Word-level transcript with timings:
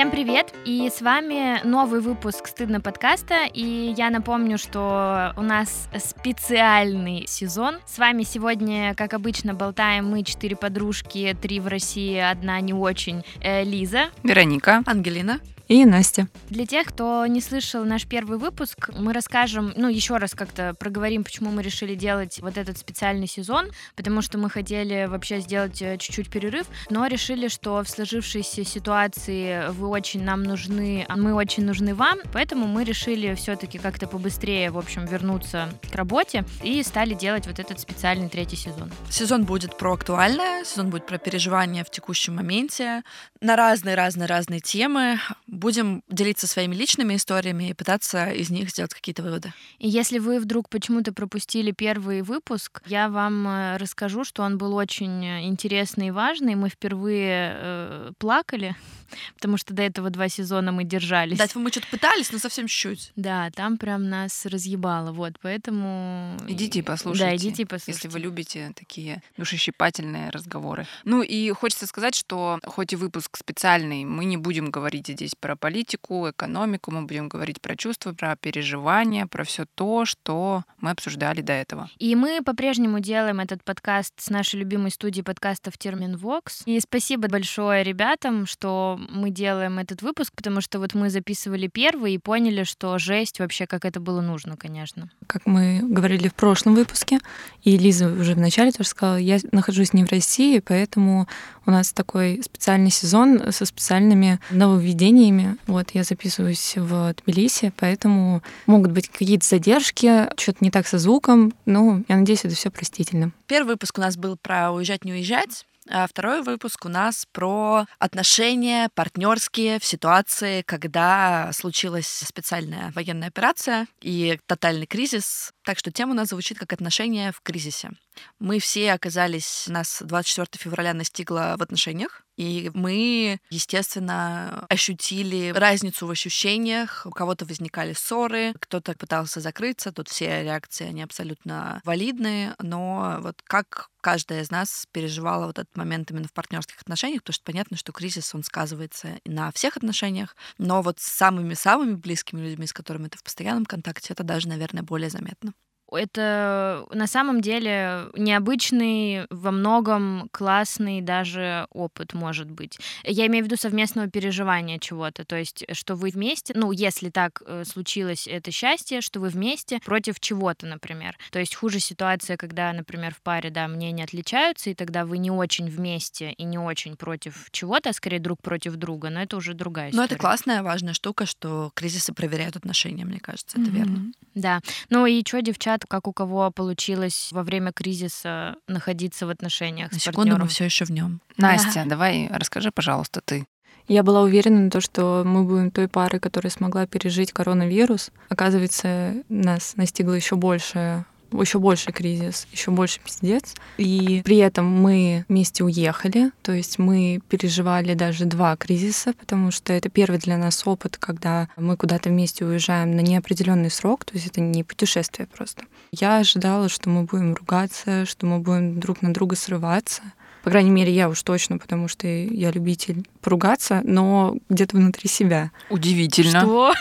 Всем 0.00 0.10
привет! 0.10 0.54
И 0.64 0.88
с 0.88 1.02
вами 1.02 1.60
новый 1.62 2.00
выпуск 2.00 2.46
«Стыдно» 2.46 2.80
подкаста. 2.80 3.44
И 3.44 3.92
я 3.94 4.08
напомню, 4.08 4.56
что 4.56 5.34
у 5.36 5.42
нас 5.42 5.90
специальный 5.98 7.26
сезон. 7.26 7.76
С 7.84 7.98
вами 7.98 8.22
сегодня, 8.22 8.94
как 8.94 9.12
обычно, 9.12 9.52
болтаем 9.52 10.06
мы, 10.06 10.22
четыре 10.22 10.56
подружки, 10.56 11.36
три 11.42 11.60
в 11.60 11.66
России, 11.66 12.16
одна 12.16 12.62
не 12.62 12.72
очень, 12.72 13.26
э, 13.42 13.62
Лиза. 13.62 14.08
Вероника. 14.22 14.82
Ангелина 14.86 15.38
и 15.70 15.84
Настя. 15.84 16.26
Для 16.48 16.66
тех, 16.66 16.88
кто 16.88 17.24
не 17.26 17.40
слышал 17.40 17.84
наш 17.84 18.04
первый 18.04 18.38
выпуск, 18.38 18.90
мы 18.98 19.12
расскажем, 19.12 19.72
ну, 19.76 19.88
еще 19.88 20.16
раз 20.16 20.34
как-то 20.34 20.74
проговорим, 20.74 21.22
почему 21.22 21.52
мы 21.52 21.62
решили 21.62 21.94
делать 21.94 22.40
вот 22.42 22.58
этот 22.58 22.76
специальный 22.76 23.28
сезон, 23.28 23.66
потому 23.94 24.20
что 24.20 24.36
мы 24.36 24.50
хотели 24.50 25.06
вообще 25.06 25.38
сделать 25.38 25.80
э, 25.80 25.96
чуть-чуть 25.96 26.28
перерыв, 26.28 26.66
но 26.90 27.06
решили, 27.06 27.46
что 27.46 27.84
в 27.84 27.88
сложившейся 27.88 28.64
ситуации 28.64 29.70
вы 29.70 29.86
очень 29.86 30.24
нам 30.24 30.42
нужны, 30.42 31.06
а 31.08 31.16
мы 31.16 31.34
очень 31.34 31.64
нужны 31.64 31.94
вам, 31.94 32.18
поэтому 32.32 32.66
мы 32.66 32.82
решили 32.82 33.34
все-таки 33.36 33.78
как-то 33.78 34.08
побыстрее, 34.08 34.72
в 34.72 34.78
общем, 34.78 35.06
вернуться 35.06 35.68
к 35.88 35.94
работе 35.94 36.44
и 36.64 36.82
стали 36.82 37.14
делать 37.14 37.46
вот 37.46 37.60
этот 37.60 37.78
специальный 37.78 38.28
третий 38.28 38.56
сезон. 38.56 38.90
Сезон 39.08 39.44
будет 39.44 39.78
про 39.78 39.92
актуальное, 39.92 40.64
сезон 40.64 40.90
будет 40.90 41.06
про 41.06 41.18
переживания 41.18 41.84
в 41.84 41.90
текущем 41.92 42.34
моменте, 42.34 43.04
на 43.40 43.54
разные-разные-разные 43.54 44.58
темы 44.58 45.20
будем 45.60 46.02
делиться 46.08 46.46
своими 46.46 46.74
личными 46.74 47.14
историями 47.14 47.70
и 47.70 47.74
пытаться 47.74 48.30
из 48.30 48.50
них 48.50 48.70
сделать 48.70 48.94
какие-то 48.94 49.22
выводы. 49.22 49.52
И 49.78 49.88
если 49.88 50.18
вы 50.18 50.40
вдруг 50.40 50.68
почему-то 50.68 51.12
пропустили 51.12 51.70
первый 51.70 52.22
выпуск, 52.22 52.82
я 52.86 53.08
вам 53.08 53.46
э, 53.46 53.76
расскажу, 53.76 54.24
что 54.24 54.42
он 54.42 54.58
был 54.58 54.74
очень 54.74 55.24
э, 55.24 55.46
интересный 55.46 56.08
и 56.08 56.10
важный. 56.10 56.54
Мы 56.54 56.70
впервые 56.70 57.52
э, 57.54 58.12
плакали, 58.18 58.74
потому 59.34 59.58
что 59.58 59.74
до 59.74 59.82
этого 59.82 60.10
два 60.10 60.28
сезона 60.28 60.72
мы 60.72 60.84
держались. 60.84 61.38
Да, 61.38 61.46
мы 61.54 61.70
что-то 61.70 61.86
пытались, 61.88 62.32
но 62.32 62.38
совсем 62.38 62.66
чуть-чуть. 62.66 63.12
Да, 63.16 63.50
там 63.50 63.76
прям 63.76 64.08
нас 64.08 64.46
разъебало, 64.46 65.12
вот, 65.12 65.34
поэтому... 65.42 66.36
Идите 66.48 66.80
и 66.80 66.82
послушайте. 66.82 67.24
Да, 67.24 67.36
идите 67.36 67.62
и 67.62 67.66
послушайте. 67.66 67.92
Если 67.92 68.08
вы 68.08 68.18
любите 68.20 68.72
такие 68.74 69.22
душещипательные 69.36 70.30
разговоры. 70.30 70.86
Ну 71.04 71.22
и 71.22 71.50
хочется 71.52 71.86
сказать, 71.86 72.14
что 72.14 72.58
хоть 72.64 72.92
и 72.92 72.96
выпуск 72.96 73.36
специальный, 73.36 74.04
мы 74.04 74.24
не 74.24 74.36
будем 74.36 74.70
говорить 74.70 75.08
здесь 75.08 75.34
про 75.38 75.49
про 75.50 75.56
политику, 75.56 76.30
экономику, 76.30 76.92
мы 76.92 77.06
будем 77.06 77.28
говорить 77.28 77.60
про 77.60 77.74
чувства, 77.74 78.12
про 78.12 78.36
переживания, 78.36 79.26
про 79.26 79.42
все 79.42 79.64
то, 79.74 80.04
что 80.04 80.62
мы 80.78 80.92
обсуждали 80.92 81.40
до 81.40 81.52
этого. 81.52 81.90
И 81.98 82.14
мы 82.14 82.40
по-прежнему 82.44 83.00
делаем 83.00 83.40
этот 83.40 83.64
подкаст 83.64 84.14
с 84.18 84.30
нашей 84.30 84.60
любимой 84.60 84.92
студии 84.92 85.22
подкастов 85.22 85.76
Термин 85.76 86.16
Вокс. 86.16 86.62
И 86.66 86.78
спасибо 86.78 87.26
большое 87.26 87.82
ребятам, 87.82 88.46
что 88.46 89.00
мы 89.10 89.30
делаем 89.30 89.80
этот 89.80 90.02
выпуск, 90.02 90.32
потому 90.36 90.60
что 90.60 90.78
вот 90.78 90.94
мы 90.94 91.10
записывали 91.10 91.66
первый 91.66 92.14
и 92.14 92.18
поняли, 92.18 92.62
что 92.62 92.96
жесть 92.98 93.40
вообще, 93.40 93.66
как 93.66 93.84
это 93.84 93.98
было 93.98 94.20
нужно, 94.20 94.56
конечно. 94.56 95.10
Как 95.26 95.46
мы 95.46 95.80
говорили 95.82 96.28
в 96.28 96.34
прошлом 96.34 96.76
выпуске, 96.76 97.18
и 97.64 97.76
Лиза 97.76 98.06
уже 98.06 98.34
вначале 98.34 98.70
тоже 98.70 98.90
сказала, 98.90 99.16
я 99.16 99.38
нахожусь 99.50 99.94
не 99.94 100.04
в 100.04 100.12
России, 100.12 100.60
поэтому 100.60 101.26
у 101.66 101.72
нас 101.72 101.92
такой 101.92 102.40
специальный 102.44 102.90
сезон 102.90 103.52
со 103.52 103.64
специальными 103.64 104.38
нововведениями, 104.50 105.39
время. 105.40 105.58
Вот 105.66 105.90
я 105.92 106.04
записываюсь 106.04 106.74
в 106.76 107.14
Тбилиси, 107.14 107.72
поэтому 107.76 108.42
могут 108.66 108.92
быть 108.92 109.08
какие-то 109.08 109.46
задержки, 109.46 110.28
что-то 110.38 110.58
не 110.60 110.70
так 110.70 110.86
со 110.86 110.98
звуком, 110.98 111.52
но 111.66 112.02
я 112.08 112.16
надеюсь, 112.16 112.44
это 112.44 112.54
все 112.54 112.70
простительно. 112.70 113.32
Первый 113.46 113.70
выпуск 113.70 113.98
у 113.98 114.00
нас 114.00 114.16
был 114.16 114.36
про 114.36 114.72
уезжать, 114.72 115.04
не 115.04 115.12
уезжать. 115.12 115.66
А 115.88 116.06
второй 116.06 116.42
выпуск 116.42 116.84
у 116.84 116.88
нас 116.88 117.26
про 117.32 117.86
отношения 117.98 118.90
партнерские 118.94 119.80
в 119.80 119.84
ситуации, 119.84 120.62
когда 120.62 121.50
случилась 121.52 122.06
специальная 122.06 122.92
военная 122.94 123.28
операция 123.28 123.88
и 124.00 124.38
тотальный 124.46 124.86
кризис. 124.86 125.52
Так 125.64 125.78
что 125.78 125.90
тема 125.90 126.12
у 126.12 126.14
нас 126.14 126.28
звучит 126.28 126.58
как 126.58 126.72
отношения 126.72 127.32
в 127.32 127.40
кризисе. 127.40 127.90
Мы 128.38 128.60
все 128.60 128.92
оказались, 128.92 129.66
нас 129.68 130.02
24 130.04 130.62
февраля 130.62 130.94
настигло 130.94 131.56
в 131.58 131.62
отношениях, 131.62 132.22
и 132.40 132.70
мы, 132.72 133.38
естественно, 133.50 134.64
ощутили 134.70 135.52
разницу 135.54 136.06
в 136.06 136.10
ощущениях. 136.10 137.02
У 137.04 137.10
кого-то 137.10 137.44
возникали 137.44 137.92
ссоры, 137.92 138.54
кто-то 138.58 138.94
пытался 138.94 139.40
закрыться. 139.40 139.92
Тут 139.92 140.08
все 140.08 140.42
реакции, 140.42 140.86
они 140.86 141.02
абсолютно 141.02 141.82
валидные. 141.84 142.54
Но 142.58 143.18
вот 143.20 143.42
как 143.44 143.90
каждая 144.00 144.40
из 144.40 144.50
нас 144.50 144.86
переживала 144.90 145.44
вот 145.48 145.58
этот 145.58 145.76
момент 145.76 146.10
именно 146.10 146.28
в 146.28 146.32
партнерских 146.32 146.80
отношениях, 146.80 147.20
потому 147.20 147.34
что 147.34 147.44
понятно, 147.44 147.76
что 147.76 147.92
кризис, 147.92 148.34
он 148.34 148.42
сказывается 148.42 149.18
на 149.26 149.52
всех 149.52 149.76
отношениях, 149.76 150.34
но 150.56 150.80
вот 150.80 150.98
с 150.98 151.04
самыми-самыми 151.04 151.96
близкими 151.96 152.40
людьми, 152.40 152.66
с 152.66 152.72
которыми 152.72 153.08
ты 153.08 153.18
в 153.18 153.22
постоянном 153.22 153.66
контакте, 153.66 154.14
это 154.14 154.24
даже, 154.24 154.48
наверное, 154.48 154.82
более 154.82 155.10
заметно 155.10 155.52
это 155.90 156.86
на 156.92 157.06
самом 157.06 157.40
деле 157.40 158.06
необычный, 158.14 159.26
во 159.30 159.50
многом 159.50 160.28
классный 160.32 161.00
даже 161.00 161.66
опыт 161.70 162.14
может 162.14 162.50
быть. 162.50 162.78
Я 163.04 163.26
имею 163.26 163.44
в 163.44 163.46
виду 163.46 163.56
совместного 163.56 164.08
переживания 164.08 164.78
чего-то, 164.78 165.24
то 165.24 165.36
есть 165.36 165.64
что 165.72 165.94
вы 165.94 166.10
вместе, 166.10 166.52
ну, 166.56 166.72
если 166.72 167.10
так 167.10 167.42
э, 167.44 167.64
случилось 167.64 168.26
это 168.26 168.50
счастье, 168.50 169.00
что 169.00 169.20
вы 169.20 169.28
вместе 169.28 169.80
против 169.84 170.20
чего-то, 170.20 170.66
например. 170.66 171.16
То 171.30 171.38
есть 171.38 171.54
хуже 171.54 171.80
ситуация, 171.80 172.36
когда, 172.36 172.72
например, 172.72 173.14
в 173.14 173.22
паре, 173.22 173.50
да, 173.50 173.68
мнения 173.68 174.04
отличаются, 174.04 174.70
и 174.70 174.74
тогда 174.74 175.04
вы 175.04 175.18
не 175.18 175.30
очень 175.30 175.68
вместе 175.68 176.32
и 176.32 176.44
не 176.44 176.58
очень 176.58 176.96
против 176.96 177.48
чего-то, 177.50 177.90
а 177.90 177.92
скорее 177.92 178.20
друг 178.20 178.40
против 178.42 178.76
друга, 178.76 179.10
но 179.10 179.22
это 179.22 179.36
уже 179.36 179.54
другая 179.54 179.88
история. 179.88 180.00
Но 180.00 180.04
это 180.04 180.16
классная, 180.16 180.62
важная 180.62 180.94
штука, 180.94 181.26
что 181.26 181.70
кризисы 181.74 182.12
проверяют 182.12 182.56
отношения, 182.56 183.04
мне 183.04 183.20
кажется, 183.20 183.60
это 183.60 183.70
mm-hmm. 183.70 183.74
верно. 183.74 184.12
Да. 184.34 184.60
Ну 184.88 185.06
и 185.06 185.22
что, 185.24 185.40
девчат, 185.80 185.84
как 185.88 186.06
у 186.08 186.12
кого 186.12 186.50
получилось 186.50 187.28
во 187.32 187.42
время 187.42 187.72
кризиса 187.72 188.56
находиться 188.68 189.26
в 189.26 189.30
отношениях 189.30 189.92
На 189.92 189.98
с 189.98 190.02
секунду 190.02 190.18
партнером. 190.18 190.42
мы 190.42 190.48
все 190.48 190.64
еще 190.64 190.84
в 190.84 190.90
нем. 190.90 191.20
Настя, 191.36 191.82
да. 191.84 191.90
давай 191.90 192.28
расскажи, 192.32 192.70
пожалуйста, 192.70 193.20
ты. 193.24 193.46
Я 193.88 194.02
была 194.02 194.22
уверена 194.22 194.60
на 194.60 194.70
то, 194.70 194.80
что 194.80 195.22
мы 195.26 195.42
будем 195.44 195.70
той 195.70 195.88
парой, 195.88 196.20
которая 196.20 196.50
смогла 196.50 196.86
пережить 196.86 197.32
коронавирус. 197.32 198.10
Оказывается, 198.28 199.14
нас 199.28 199.74
настигло 199.76 200.12
еще 200.12 200.36
большее 200.36 201.06
еще 201.32 201.58
больше 201.58 201.92
кризис, 201.92 202.46
еще 202.52 202.70
больше 202.70 203.00
пиздец. 203.00 203.54
И 203.78 204.22
при 204.24 204.38
этом 204.38 204.66
мы 204.66 205.24
вместе 205.28 205.64
уехали, 205.64 206.30
то 206.42 206.52
есть 206.52 206.78
мы 206.78 207.20
переживали 207.28 207.94
даже 207.94 208.24
два 208.24 208.56
кризиса, 208.56 209.12
потому 209.18 209.50
что 209.50 209.72
это 209.72 209.88
первый 209.88 210.18
для 210.18 210.36
нас 210.36 210.66
опыт, 210.66 210.96
когда 210.98 211.48
мы 211.56 211.76
куда-то 211.76 212.08
вместе 212.10 212.44
уезжаем 212.44 212.96
на 212.96 213.00
неопределенный 213.00 213.70
срок, 213.70 214.04
то 214.04 214.14
есть 214.14 214.26
это 214.26 214.40
не 214.40 214.64
путешествие 214.64 215.26
просто. 215.26 215.64
Я 215.92 216.18
ожидала, 216.18 216.68
что 216.68 216.88
мы 216.88 217.04
будем 217.04 217.34
ругаться, 217.34 218.06
что 218.06 218.26
мы 218.26 218.38
будем 218.38 218.80
друг 218.80 219.02
на 219.02 219.12
друга 219.12 219.36
срываться. 219.36 220.02
По 220.42 220.50
крайней 220.50 220.70
мере, 220.70 220.92
я 220.92 221.08
уж 221.08 221.22
точно, 221.22 221.58
потому 221.58 221.88
что 221.88 222.06
я 222.06 222.50
любитель 222.50 223.06
поругаться, 223.20 223.82
но 223.84 224.36
где-то 224.48 224.76
внутри 224.76 225.08
себя. 225.08 225.50
Удивительно. 225.68 226.40
Что? 226.40 226.72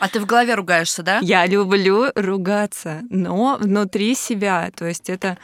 А 0.00 0.08
ты 0.08 0.18
в 0.18 0.24
голове 0.24 0.54
ругаешься, 0.54 1.02
да? 1.02 1.18
Я 1.20 1.46
люблю 1.46 2.06
ругаться, 2.14 3.02
но 3.10 3.58
внутри 3.60 4.14
себя. 4.14 4.70
То 4.74 4.86
есть 4.86 5.10
это 5.10 5.36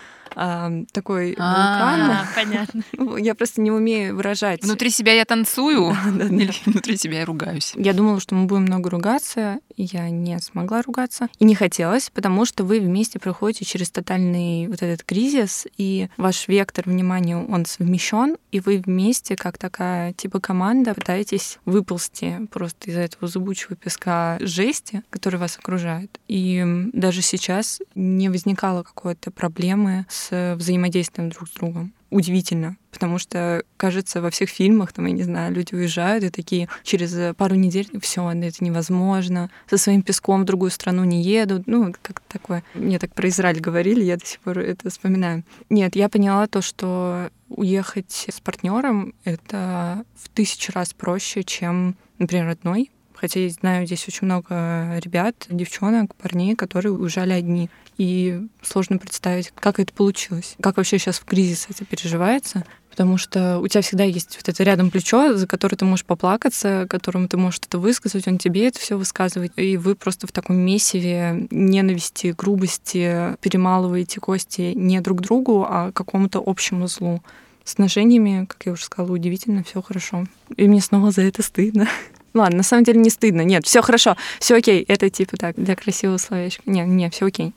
такой 0.92 1.28
вулкан. 1.28 1.40
А, 1.40 2.26
понятно. 2.34 2.82
Я 3.18 3.34
просто 3.34 3.60
не 3.62 3.70
умею 3.70 4.16
выражать. 4.16 4.62
Внутри 4.62 4.90
себя 4.90 5.14
я 5.14 5.24
танцую, 5.24 5.96
или 6.06 6.52
внутри 6.66 6.96
себя 6.96 7.20
я 7.20 7.24
ругаюсь. 7.24 7.72
Я 7.76 7.94
думала, 7.94 8.20
что 8.20 8.34
мы 8.34 8.46
будем 8.46 8.62
много 8.62 8.90
ругаться, 8.90 9.60
я 9.76 10.10
не 10.10 10.38
смогла 10.40 10.82
ругаться. 10.82 11.28
И 11.38 11.44
не 11.44 11.54
хотелось, 11.54 12.10
потому 12.10 12.44
что 12.44 12.64
вы 12.64 12.80
вместе 12.80 13.18
проходите 13.18 13.64
через 13.64 13.90
тотальный 13.90 14.68
вот 14.68 14.82
этот 14.82 15.04
кризис, 15.04 15.66
и 15.78 16.08
ваш 16.16 16.48
вектор 16.48 16.84
внимания, 16.86 17.36
он 17.36 17.64
совмещен, 17.64 18.36
и 18.52 18.60
вы 18.60 18.82
вместе, 18.84 19.36
как 19.36 19.56
такая 19.58 20.12
типа 20.12 20.40
команда, 20.40 20.94
пытаетесь 20.94 21.58
выползти 21.64 22.46
просто 22.50 22.90
из 22.90 22.96
этого 22.96 23.26
зубучего 23.26 23.74
песка 23.76 24.36
жести, 24.40 25.02
который 25.10 25.38
вас 25.38 25.56
окружает. 25.58 26.20
И 26.28 26.62
даже 26.92 27.22
сейчас 27.22 27.80
не 27.94 28.28
возникало 28.28 28.82
какой-то 28.82 29.30
проблемы 29.30 30.06
с 30.08 30.25
взаимодействием 30.30 31.30
друг 31.30 31.48
с 31.48 31.52
другом. 31.52 31.92
Удивительно, 32.10 32.76
потому 32.92 33.18
что, 33.18 33.64
кажется, 33.76 34.20
во 34.22 34.30
всех 34.30 34.48
фильмах, 34.48 34.92
там, 34.92 35.06
я 35.06 35.12
не 35.12 35.24
знаю, 35.24 35.52
люди 35.52 35.74
уезжают 35.74 36.22
и 36.22 36.30
такие 36.30 36.68
через 36.84 37.34
пару 37.34 37.56
недель 37.56 37.88
все, 38.00 38.30
это 38.30 38.64
невозможно, 38.64 39.50
со 39.68 39.76
своим 39.76 40.02
песком 40.02 40.42
в 40.42 40.44
другую 40.44 40.70
страну 40.70 41.02
не 41.04 41.20
едут, 41.20 41.66
ну, 41.66 41.92
как 42.00 42.20
такое. 42.20 42.62
Мне 42.74 43.00
так 43.00 43.12
про 43.12 43.28
Израиль 43.28 43.60
говорили, 43.60 44.04
я 44.04 44.16
до 44.16 44.24
сих 44.24 44.38
пор 44.38 44.60
это 44.60 44.88
вспоминаю. 44.88 45.42
Нет, 45.68 45.96
я 45.96 46.08
поняла 46.08 46.46
то, 46.46 46.62
что 46.62 47.28
уехать 47.48 48.26
с 48.28 48.40
партнером 48.40 49.14
это 49.24 50.04
в 50.14 50.28
тысячу 50.28 50.72
раз 50.72 50.94
проще, 50.94 51.42
чем, 51.42 51.96
например, 52.18 52.48
одной, 52.48 52.90
Хотя 53.16 53.40
я 53.40 53.50
знаю 53.50 53.86
здесь 53.86 54.06
очень 54.06 54.26
много 54.26 54.98
ребят, 54.98 55.46
девчонок, 55.48 56.14
парней, 56.14 56.54
которые 56.54 56.92
уезжали 56.92 57.32
одни. 57.32 57.70
И 57.98 58.46
сложно 58.62 58.98
представить, 58.98 59.52
как 59.58 59.80
это 59.80 59.92
получилось. 59.92 60.56
Как 60.60 60.76
вообще 60.76 60.98
сейчас 60.98 61.18
в 61.18 61.24
кризис 61.24 61.66
это 61.70 61.84
переживается 61.84 62.64
потому 62.96 63.18
что 63.18 63.58
у 63.58 63.68
тебя 63.68 63.82
всегда 63.82 64.04
есть 64.04 64.36
вот 64.36 64.48
это 64.48 64.64
рядом 64.64 64.90
плечо, 64.90 65.36
за 65.36 65.46
которое 65.46 65.76
ты 65.76 65.84
можешь 65.84 66.06
поплакаться, 66.06 66.86
которому 66.88 67.28
ты 67.28 67.36
можешь 67.36 67.60
это 67.60 67.78
высказать, 67.78 68.26
он 68.26 68.38
тебе 68.38 68.68
это 68.68 68.80
все 68.80 68.96
высказывает, 68.96 69.52
и 69.56 69.76
вы 69.76 69.94
просто 69.94 70.26
в 70.26 70.32
таком 70.32 70.56
месиве 70.56 71.46
ненависти, 71.50 72.34
грубости 72.36 73.36
перемалываете 73.42 74.18
кости 74.18 74.72
не 74.74 74.98
друг 75.02 75.20
другу, 75.20 75.66
а 75.68 75.92
какому-то 75.92 76.42
общему 76.44 76.86
злу. 76.86 77.22
С 77.64 77.74
отношениями, 77.74 78.46
как 78.46 78.64
я 78.64 78.72
уже 78.72 78.84
сказала, 78.84 79.12
удивительно, 79.12 79.62
все 79.62 79.82
хорошо. 79.82 80.24
И 80.56 80.66
мне 80.66 80.80
снова 80.80 81.10
за 81.10 81.20
это 81.20 81.42
стыдно. 81.42 81.88
Ладно, 82.36 82.58
на 82.58 82.62
самом 82.62 82.84
деле 82.84 83.00
не 83.00 83.08
стыдно. 83.08 83.40
Нет, 83.40 83.64
все 83.64 83.80
хорошо, 83.80 84.14
все 84.40 84.56
окей. 84.56 84.84
Это 84.88 85.08
типа 85.08 85.38
так, 85.38 85.56
для 85.56 85.74
красивого 85.74 86.18
словечка. 86.18 86.62
Не, 86.66 86.82
не, 86.82 87.08
все 87.08 87.26
окей. 87.26 87.54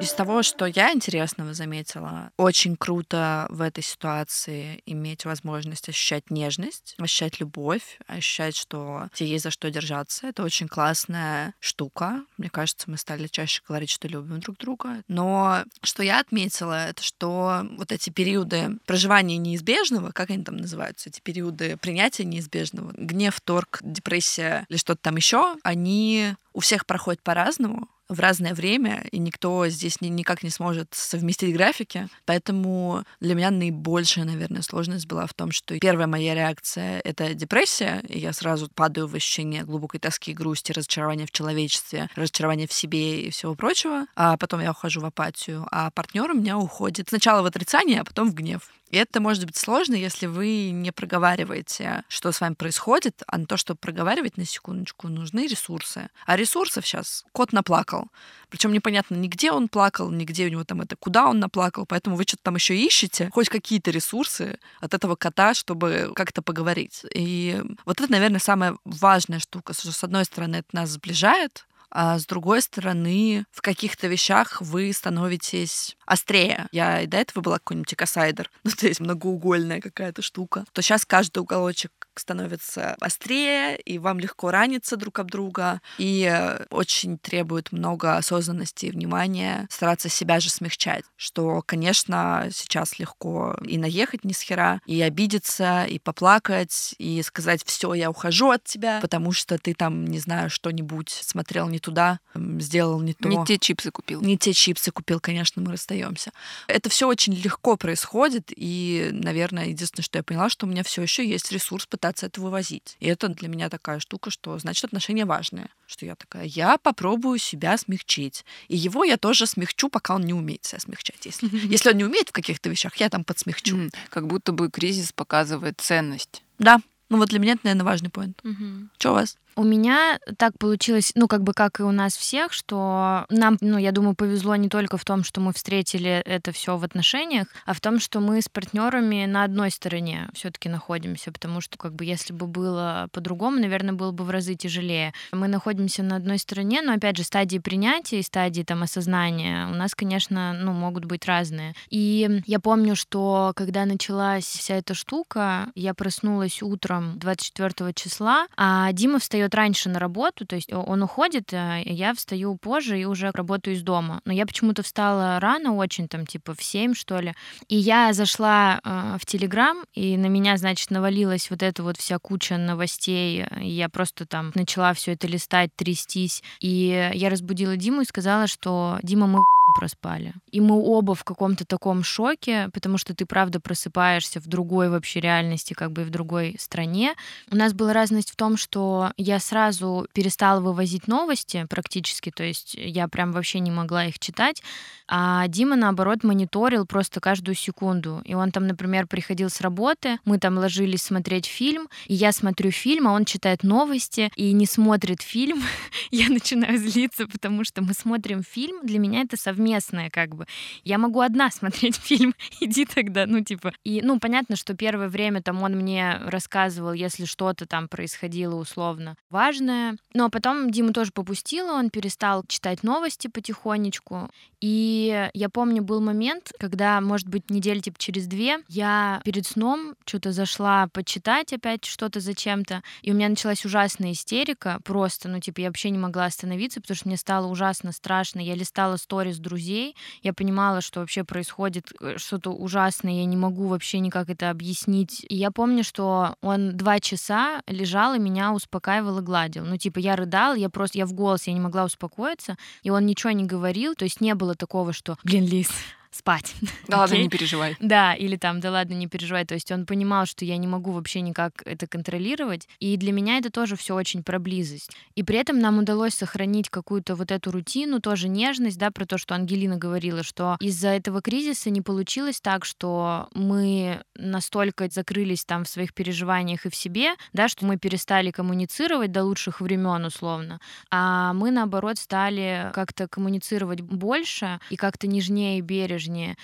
Из 0.00 0.12
того, 0.12 0.44
что 0.44 0.64
я 0.64 0.92
интересного 0.92 1.54
заметила, 1.54 2.30
очень 2.36 2.76
круто 2.76 3.46
в 3.50 3.60
этой 3.60 3.82
ситуации 3.82 4.80
иметь 4.86 5.24
возможность 5.24 5.88
ощущать 5.88 6.30
нежность, 6.30 6.94
ощущать 6.98 7.40
любовь, 7.40 7.98
ощущать, 8.06 8.54
что 8.54 9.08
тебе 9.12 9.30
есть 9.30 9.42
за 9.42 9.50
что 9.50 9.70
держаться. 9.72 10.28
Это 10.28 10.44
очень 10.44 10.68
классная 10.68 11.54
штука. 11.58 12.24
Мне 12.36 12.48
кажется, 12.48 12.88
мы 12.88 12.96
стали 12.96 13.26
чаще 13.26 13.60
говорить, 13.66 13.90
что 13.90 14.06
любим 14.06 14.38
друг 14.38 14.56
друга. 14.58 15.02
Но 15.08 15.64
что 15.82 16.04
я 16.04 16.20
отметила, 16.20 16.90
это 16.90 17.02
что 17.02 17.66
вот 17.76 17.90
эти 17.90 18.10
периоды 18.10 18.78
проживания 18.86 19.36
неизбежного, 19.36 20.12
как 20.12 20.30
они 20.30 20.44
там 20.44 20.58
называются, 20.58 21.08
эти 21.08 21.20
периоды 21.20 21.76
принятия 21.76 22.24
неизбежного, 22.24 22.92
гнев, 22.96 23.40
торг, 23.40 23.80
депрессия 23.82 24.64
или 24.68 24.76
что-то 24.76 25.02
там 25.02 25.16
еще, 25.16 25.56
они 25.64 26.34
у 26.52 26.60
всех 26.60 26.86
проходят 26.86 27.20
по-разному 27.22 27.88
в 28.08 28.20
разное 28.20 28.54
время, 28.54 29.06
и 29.12 29.18
никто 29.18 29.68
здесь 29.68 30.00
ни, 30.00 30.08
никак 30.08 30.42
не 30.42 30.50
сможет 30.50 30.88
совместить 30.92 31.54
графики. 31.54 32.08
Поэтому 32.24 33.04
для 33.20 33.34
меня 33.34 33.50
наибольшая, 33.50 34.24
наверное, 34.24 34.62
сложность 34.62 35.06
была 35.06 35.26
в 35.26 35.34
том, 35.34 35.52
что 35.52 35.78
первая 35.78 36.06
моя 36.06 36.34
реакция— 36.34 37.00
это 37.04 37.34
депрессия, 37.34 38.02
и 38.08 38.18
я 38.18 38.32
сразу 38.32 38.68
падаю 38.74 39.06
в 39.06 39.14
ощущение 39.14 39.64
глубокой 39.64 40.00
тоски, 40.00 40.32
грусти, 40.32 40.72
разочарования 40.72 41.26
в 41.26 41.32
человечестве, 41.32 42.08
разочарования 42.14 42.66
в 42.66 42.72
себе 42.72 43.22
и 43.22 43.30
всего 43.30 43.54
прочего. 43.54 44.06
А 44.16 44.36
потом 44.36 44.60
я 44.60 44.70
ухожу 44.70 45.00
в 45.00 45.04
апатию, 45.04 45.66
а 45.70 45.90
партнер 45.90 46.30
у 46.30 46.34
меня 46.34 46.58
уходит 46.58 47.08
сначала 47.08 47.42
в 47.42 47.46
отрицание, 47.46 48.00
а 48.00 48.04
потом 48.04 48.30
в 48.30 48.34
гнев. 48.34 48.70
И 48.90 48.96
это 48.96 49.20
может 49.20 49.44
быть 49.44 49.56
сложно, 49.56 49.94
если 49.94 50.26
вы 50.26 50.70
не 50.70 50.92
проговариваете, 50.92 52.04
что 52.08 52.32
с 52.32 52.40
вами 52.40 52.54
происходит, 52.54 53.22
а 53.26 53.38
на 53.38 53.46
то, 53.46 53.56
чтобы 53.56 53.78
проговаривать 53.78 54.36
на 54.36 54.44
секундочку, 54.44 55.08
нужны 55.08 55.46
ресурсы. 55.46 56.08
А 56.26 56.36
ресурсов 56.36 56.86
сейчас 56.86 57.24
кот 57.32 57.52
наплакал. 57.52 58.08
Причем 58.48 58.72
непонятно, 58.72 59.14
нигде 59.14 59.52
он 59.52 59.68
плакал, 59.68 60.10
нигде 60.10 60.46
у 60.46 60.48
него 60.48 60.64
там 60.64 60.80
это, 60.80 60.96
куда 60.96 61.28
он 61.28 61.38
наплакал, 61.38 61.84
поэтому 61.86 62.16
вы 62.16 62.22
что-то 62.22 62.44
там 62.44 62.54
еще 62.54 62.76
ищете, 62.76 63.30
хоть 63.32 63.50
какие-то 63.50 63.90
ресурсы 63.90 64.58
от 64.80 64.94
этого 64.94 65.16
кота, 65.16 65.52
чтобы 65.52 66.12
как-то 66.14 66.40
поговорить. 66.40 67.04
И 67.14 67.62
вот 67.84 68.00
это, 68.00 68.10
наверное, 68.10 68.40
самая 68.40 68.76
важная 68.84 69.38
штука, 69.38 69.74
с 69.74 70.04
одной 70.04 70.24
стороны 70.24 70.56
это 70.56 70.68
нас 70.72 70.90
сближает, 70.90 71.66
а 71.90 72.18
с 72.18 72.26
другой 72.26 72.62
стороны, 72.62 73.44
в 73.50 73.62
каких-то 73.62 74.06
вещах 74.06 74.60
вы 74.60 74.92
становитесь 74.92 75.96
острее. 76.06 76.66
Я 76.72 77.02
и 77.02 77.06
до 77.06 77.18
этого 77.18 77.42
была 77.42 77.58
какой-нибудь 77.58 77.94
экосайдер, 77.94 78.50
ну, 78.64 78.70
то 78.70 78.86
есть 78.86 79.00
многоугольная 79.00 79.80
какая-то 79.80 80.22
штука, 80.22 80.64
то 80.72 80.82
сейчас 80.82 81.04
каждый 81.04 81.38
уголочек 81.38 81.92
становится 82.20 82.96
острее, 83.00 83.76
и 83.78 83.98
вам 83.98 84.18
легко 84.18 84.50
раниться 84.50 84.96
друг 84.96 85.18
об 85.18 85.30
друга, 85.30 85.80
и 85.98 86.58
очень 86.70 87.18
требует 87.18 87.72
много 87.72 88.16
осознанности 88.16 88.86
и 88.86 88.90
внимания 88.90 89.66
стараться 89.70 90.08
себя 90.08 90.40
же 90.40 90.50
смягчать, 90.50 91.04
что, 91.16 91.62
конечно, 91.64 92.48
сейчас 92.52 92.98
легко 92.98 93.56
и 93.64 93.78
наехать 93.78 94.24
ни 94.24 94.32
с 94.32 94.40
хера, 94.40 94.80
и 94.86 95.00
обидеться, 95.00 95.84
и 95.84 95.98
поплакать, 95.98 96.94
и 96.98 97.22
сказать, 97.22 97.62
все, 97.64 97.94
я 97.94 98.10
ухожу 98.10 98.50
от 98.50 98.64
тебя, 98.64 99.00
потому 99.00 99.32
что 99.32 99.58
ты 99.58 99.74
там, 99.74 100.06
не 100.06 100.18
знаю, 100.18 100.50
что-нибудь 100.50 101.10
смотрел 101.10 101.68
не 101.68 101.78
туда, 101.78 102.20
сделал 102.34 103.00
не 103.00 103.14
то. 103.14 103.28
Не 103.28 103.44
те 103.44 103.58
чипсы 103.58 103.90
купил. 103.90 104.20
Не 104.20 104.36
те 104.36 104.52
чипсы 104.52 104.90
купил, 104.90 105.20
конечно, 105.20 105.62
мы 105.62 105.72
расстаемся. 105.72 106.32
Это 106.66 106.88
все 106.88 107.06
очень 107.08 107.34
легко 107.34 107.76
происходит, 107.76 108.52
и, 108.54 109.10
наверное, 109.12 109.66
единственное, 109.66 110.04
что 110.04 110.18
я 110.18 110.22
поняла, 110.22 110.48
что 110.48 110.66
у 110.66 110.68
меня 110.68 110.82
все 110.82 111.02
еще 111.02 111.26
есть 111.28 111.52
ресурс 111.52 111.86
пытаться 111.86 112.07
это 112.22 112.40
вывозить. 112.40 112.96
И 113.00 113.06
это 113.06 113.28
для 113.28 113.48
меня 113.48 113.68
такая 113.68 114.00
штука, 114.00 114.30
что 114.30 114.58
значит 114.58 114.84
отношения 114.84 115.24
важные. 115.24 115.68
Что 115.86 116.06
я 116.06 116.14
такая, 116.14 116.44
я 116.44 116.78
попробую 116.78 117.38
себя 117.38 117.76
смягчить. 117.76 118.44
И 118.68 118.76
его 118.76 119.04
я 119.04 119.16
тоже 119.16 119.46
смягчу, 119.46 119.88
пока 119.88 120.14
он 120.14 120.22
не 120.22 120.34
умеет 120.34 120.64
себя 120.64 120.80
смягчать. 120.80 121.24
Если, 121.24 121.48
если 121.66 121.90
он 121.90 121.96
не 121.96 122.04
умеет 122.04 122.28
в 122.28 122.32
каких-то 122.32 122.68
вещах, 122.68 122.96
я 122.96 123.08
там 123.08 123.24
подсмягчу. 123.24 123.90
Как 124.10 124.26
будто 124.26 124.52
бы 124.52 124.70
кризис 124.70 125.12
показывает 125.12 125.80
ценность. 125.80 126.42
Да, 126.58 126.80
ну 127.08 127.18
вот 127.18 127.28
для 127.28 127.38
меня 127.38 127.52
это, 127.52 127.62
наверное, 127.64 127.84
важный 127.84 128.10
поинт. 128.10 128.38
Мгм. 128.42 128.90
Что 128.98 129.10
у 129.10 129.14
вас? 129.14 129.36
У 129.56 129.64
меня 129.64 130.18
так 130.36 130.56
получилось, 130.58 131.12
ну, 131.14 131.26
как 131.26 131.42
бы 131.42 131.52
как 131.52 131.80
и 131.80 131.82
у 131.82 131.90
нас 131.90 132.16
всех, 132.16 132.52
что 132.52 133.26
нам, 133.28 133.58
ну, 133.60 133.76
я 133.76 133.90
думаю, 133.90 134.14
повезло 134.14 134.54
не 134.56 134.68
только 134.68 134.96
в 134.96 135.04
том, 135.04 135.24
что 135.24 135.40
мы 135.40 135.52
встретили 135.52 136.22
это 136.24 136.52
все 136.52 136.76
в 136.76 136.84
отношениях, 136.84 137.48
а 137.66 137.74
в 137.74 137.80
том, 137.80 137.98
что 137.98 138.20
мы 138.20 138.40
с 138.40 138.48
партнерами 138.48 139.26
на 139.26 139.44
одной 139.44 139.70
стороне 139.70 140.28
все-таки 140.32 140.68
находимся, 140.68 141.32
потому 141.32 141.60
что, 141.60 141.76
как 141.76 141.94
бы, 141.94 142.04
если 142.04 142.32
бы 142.32 142.46
было 142.46 143.08
по-другому, 143.12 143.58
наверное, 143.58 143.94
было 143.94 144.12
бы 144.12 144.24
в 144.24 144.30
разы 144.30 144.54
тяжелее. 144.54 145.12
Мы 145.32 145.48
находимся 145.48 146.02
на 146.02 146.16
одной 146.16 146.38
стороне, 146.38 146.80
но, 146.82 146.92
опять 146.92 147.16
же, 147.16 147.24
стадии 147.24 147.58
принятия 147.58 148.20
и 148.20 148.22
стадии 148.22 148.62
там 148.62 148.82
осознания 148.84 149.66
у 149.66 149.74
нас, 149.74 149.94
конечно, 149.94 150.52
ну, 150.52 150.72
могут 150.72 151.04
быть 151.04 151.26
разные. 151.26 151.74
И 151.90 152.42
я 152.46 152.60
помню, 152.60 152.94
что 152.94 153.52
когда 153.56 153.84
началась 153.86 154.44
вся 154.44 154.76
эта 154.76 154.94
штука, 154.94 155.72
я 155.74 155.94
проснулась 155.94 156.62
утром 156.62 157.18
24 157.18 157.92
числа, 157.94 158.46
а 158.56 158.92
Дима 158.92 159.18
встает 159.18 159.47
раньше 159.54 159.88
на 159.88 159.98
работу, 159.98 160.46
то 160.46 160.56
есть 160.56 160.72
он 160.72 161.02
уходит, 161.02 161.52
а 161.52 161.78
я 161.84 162.14
встаю 162.14 162.56
позже 162.56 163.00
и 163.00 163.04
уже 163.04 163.30
работаю 163.32 163.74
из 163.74 163.82
дома. 163.82 164.20
Но 164.24 164.32
я 164.32 164.46
почему-то 164.46 164.82
встала 164.82 165.40
рано 165.40 165.74
очень, 165.74 166.08
там, 166.08 166.26
типа 166.26 166.54
в 166.54 166.62
7, 166.62 166.94
что 166.94 167.20
ли. 167.20 167.34
И 167.68 167.76
я 167.76 168.12
зашла 168.12 168.80
э, 168.82 169.16
в 169.20 169.26
Телеграм, 169.26 169.84
и 169.94 170.16
на 170.16 170.26
меня, 170.26 170.56
значит, 170.56 170.90
навалилась 170.90 171.50
вот 171.50 171.62
эта 171.62 171.82
вот 171.82 171.96
вся 171.96 172.18
куча 172.18 172.56
новостей. 172.56 173.46
И 173.60 173.68
я 173.68 173.88
просто 173.88 174.26
там 174.26 174.52
начала 174.54 174.92
все 174.94 175.12
это 175.12 175.26
листать, 175.26 175.70
трястись. 175.76 176.42
И 176.60 177.10
я 177.14 177.30
разбудила 177.30 177.76
Диму 177.76 178.02
и 178.02 178.06
сказала, 178.06 178.46
что 178.46 178.98
Дима, 179.02 179.26
мы 179.26 179.40
проспали. 179.74 180.34
И 180.50 180.60
мы 180.60 180.74
оба 180.80 181.14
в 181.14 181.24
каком-то 181.24 181.64
таком 181.64 182.02
шоке, 182.02 182.68
потому 182.72 182.98
что 182.98 183.14
ты, 183.14 183.26
правда, 183.26 183.60
просыпаешься 183.60 184.40
в 184.40 184.46
другой 184.46 184.90
вообще 184.90 185.20
реальности, 185.20 185.74
как 185.74 185.92
бы 185.92 186.02
и 186.02 186.04
в 186.04 186.10
другой 186.10 186.56
стране. 186.58 187.14
У 187.50 187.56
нас 187.56 187.72
была 187.72 187.92
разность 187.92 188.30
в 188.30 188.36
том, 188.36 188.56
что 188.56 189.12
я 189.16 189.38
сразу 189.40 190.06
перестала 190.12 190.60
вывозить 190.60 191.08
новости 191.08 191.66
практически, 191.68 192.30
то 192.30 192.44
есть 192.44 192.74
я 192.74 193.08
прям 193.08 193.32
вообще 193.32 193.60
не 193.60 193.70
могла 193.70 194.06
их 194.06 194.18
читать, 194.18 194.62
а 195.10 195.48
Дима, 195.48 195.76
наоборот, 195.76 196.22
мониторил 196.22 196.84
просто 196.84 197.20
каждую 197.20 197.54
секунду. 197.54 198.20
И 198.24 198.34
он 198.34 198.50
там, 198.52 198.66
например, 198.66 199.06
приходил 199.06 199.48
с 199.48 199.60
работы, 199.62 200.18
мы 200.24 200.38
там 200.38 200.58
ложились 200.58 201.02
смотреть 201.02 201.46
фильм, 201.46 201.88
и 202.06 202.14
я 202.14 202.32
смотрю 202.32 202.70
фильм, 202.70 203.08
а 203.08 203.12
он 203.12 203.24
читает 203.24 203.62
новости 203.62 204.30
и 204.36 204.52
не 204.52 204.66
смотрит 204.66 205.22
фильм. 205.22 205.62
я 206.10 206.28
начинаю 206.28 206.78
злиться, 206.78 207.26
потому 207.26 207.64
что 207.64 207.82
мы 207.82 207.94
смотрим 207.94 208.42
фильм, 208.42 208.86
для 208.86 208.98
меня 208.98 209.22
это 209.22 209.36
совместное 209.58 210.10
как 210.10 210.34
бы. 210.34 210.46
Я 210.84 210.98
могу 210.98 211.20
одна 211.20 211.50
смотреть 211.58 211.96
фильм, 211.96 212.34
иди 212.60 212.84
тогда, 212.84 213.26
ну 213.26 213.42
типа. 213.42 213.72
И, 213.84 214.00
ну, 214.02 214.18
понятно, 214.18 214.56
что 214.56 214.74
первое 214.74 215.08
время 215.08 215.42
там 215.42 215.62
он 215.62 215.72
мне 215.72 216.18
рассказывал, 216.24 216.92
если 216.92 217.24
что-то 217.24 217.66
там 217.66 217.88
происходило 217.88 218.54
условно 218.54 219.16
важное. 219.30 219.96
Но 220.14 220.30
потом 220.30 220.70
Диму 220.70 220.92
тоже 220.92 221.10
попустила, 221.12 221.72
он 221.72 221.90
перестал 221.90 222.44
читать 222.46 222.82
новости 222.82 223.28
потихонечку. 223.28 224.30
И 224.60 225.30
я 225.34 225.48
помню, 225.48 225.82
был 225.82 226.00
момент, 226.00 226.52
когда, 226.58 227.00
может 227.00 227.28
быть, 227.28 227.50
недель 227.50 227.80
типа 227.80 227.98
через 227.98 228.26
две, 228.26 228.58
я 228.68 229.20
перед 229.24 229.46
сном 229.46 229.94
что-то 230.04 230.32
зашла 230.32 230.88
почитать 230.92 231.52
опять 231.52 231.84
что-то 231.84 232.20
зачем-то, 232.20 232.82
и 233.02 233.12
у 233.12 233.14
меня 233.14 233.28
началась 233.28 233.64
ужасная 233.64 234.12
истерика, 234.12 234.80
просто, 234.84 235.28
ну, 235.28 235.38
типа, 235.40 235.60
я 235.60 235.68
вообще 235.68 235.90
не 235.90 235.98
могла 235.98 236.24
остановиться, 236.24 236.80
потому 236.80 236.96
что 236.96 237.08
мне 237.08 237.16
стало 237.16 237.46
ужасно 237.46 237.92
страшно. 237.92 238.40
Я 238.40 238.54
листала 238.54 238.96
сторис 238.96 239.38
друзей, 239.48 239.96
я 240.22 240.32
понимала, 240.32 240.80
что 240.80 241.00
вообще 241.00 241.24
происходит 241.24 241.92
э, 242.00 242.18
что-то 242.18 242.50
ужасное, 242.50 243.12
я 243.12 243.24
не 243.24 243.36
могу 243.36 243.66
вообще 243.66 244.00
никак 244.00 244.28
это 244.28 244.50
объяснить. 244.50 245.24
И 245.28 245.36
я 245.36 245.50
помню, 245.50 245.84
что 245.84 246.34
он 246.42 246.76
два 246.76 247.00
часа 247.00 247.62
лежал 247.66 248.14
и 248.14 248.18
меня 248.18 248.52
успокаивал 248.52 249.18
и 249.18 249.22
гладил. 249.22 249.64
Ну, 249.64 249.76
типа, 249.76 249.98
я 249.98 250.16
рыдала, 250.16 250.54
я 250.54 250.68
просто, 250.68 250.98
я 250.98 251.06
в 251.06 251.12
голос, 251.12 251.46
я 251.46 251.52
не 251.52 251.60
могла 251.60 251.84
успокоиться, 251.84 252.56
и 252.82 252.90
он 252.90 253.06
ничего 253.06 253.30
не 253.32 253.44
говорил, 253.44 253.94
то 253.94 254.04
есть 254.04 254.20
не 254.20 254.34
было 254.34 254.54
такого, 254.54 254.92
что, 254.92 255.16
блин, 255.24 255.46
Лиз, 255.46 255.70
спать. 256.10 256.54
Да 256.88 256.98
ладно, 256.98 257.16
Окей? 257.16 257.24
не 257.24 257.28
переживай. 257.28 257.76
Да, 257.80 258.14
или 258.14 258.36
там, 258.36 258.60
да 258.60 258.70
ладно, 258.70 258.94
не 258.94 259.06
переживай. 259.06 259.44
То 259.44 259.54
есть 259.54 259.70
он 259.70 259.84
понимал, 259.86 260.26
что 260.26 260.44
я 260.44 260.56
не 260.56 260.66
могу 260.66 260.92
вообще 260.92 261.20
никак 261.20 261.62
это 261.64 261.86
контролировать. 261.86 262.66
И 262.78 262.96
для 262.96 263.12
меня 263.12 263.38
это 263.38 263.50
тоже 263.50 263.76
все 263.76 263.94
очень 263.94 264.22
про 264.22 264.38
близость. 264.38 264.90
И 265.14 265.22
при 265.22 265.38
этом 265.38 265.58
нам 265.58 265.78
удалось 265.78 266.14
сохранить 266.14 266.70
какую-то 266.70 267.14
вот 267.14 267.30
эту 267.30 267.50
рутину, 267.50 268.00
тоже 268.00 268.28
нежность, 268.28 268.78
да, 268.78 268.90
про 268.90 269.04
то, 269.04 269.18
что 269.18 269.34
Ангелина 269.34 269.76
говорила, 269.76 270.22
что 270.22 270.56
из-за 270.60 270.88
этого 270.88 271.20
кризиса 271.20 271.70
не 271.70 271.82
получилось 271.82 272.40
так, 272.40 272.64
что 272.64 273.28
мы 273.34 274.02
настолько 274.14 274.88
закрылись 274.88 275.44
там 275.44 275.64
в 275.64 275.68
своих 275.68 275.94
переживаниях 275.94 276.66
и 276.66 276.70
в 276.70 276.74
себе, 276.74 277.14
да, 277.32 277.48
что 277.48 277.66
мы 277.66 277.76
перестали 277.76 278.30
коммуницировать 278.30 279.12
до 279.12 279.24
лучших 279.24 279.60
времен 279.60 280.04
условно, 280.04 280.60
а 280.90 281.32
мы 281.32 281.50
наоборот 281.50 281.98
стали 281.98 282.70
как-то 282.74 283.08
коммуницировать 283.08 283.80
больше 283.80 284.60
и 284.70 284.76
как-то 284.76 285.06
нежнее 285.06 285.58
и 285.58 285.60
бережнее. 285.60 285.97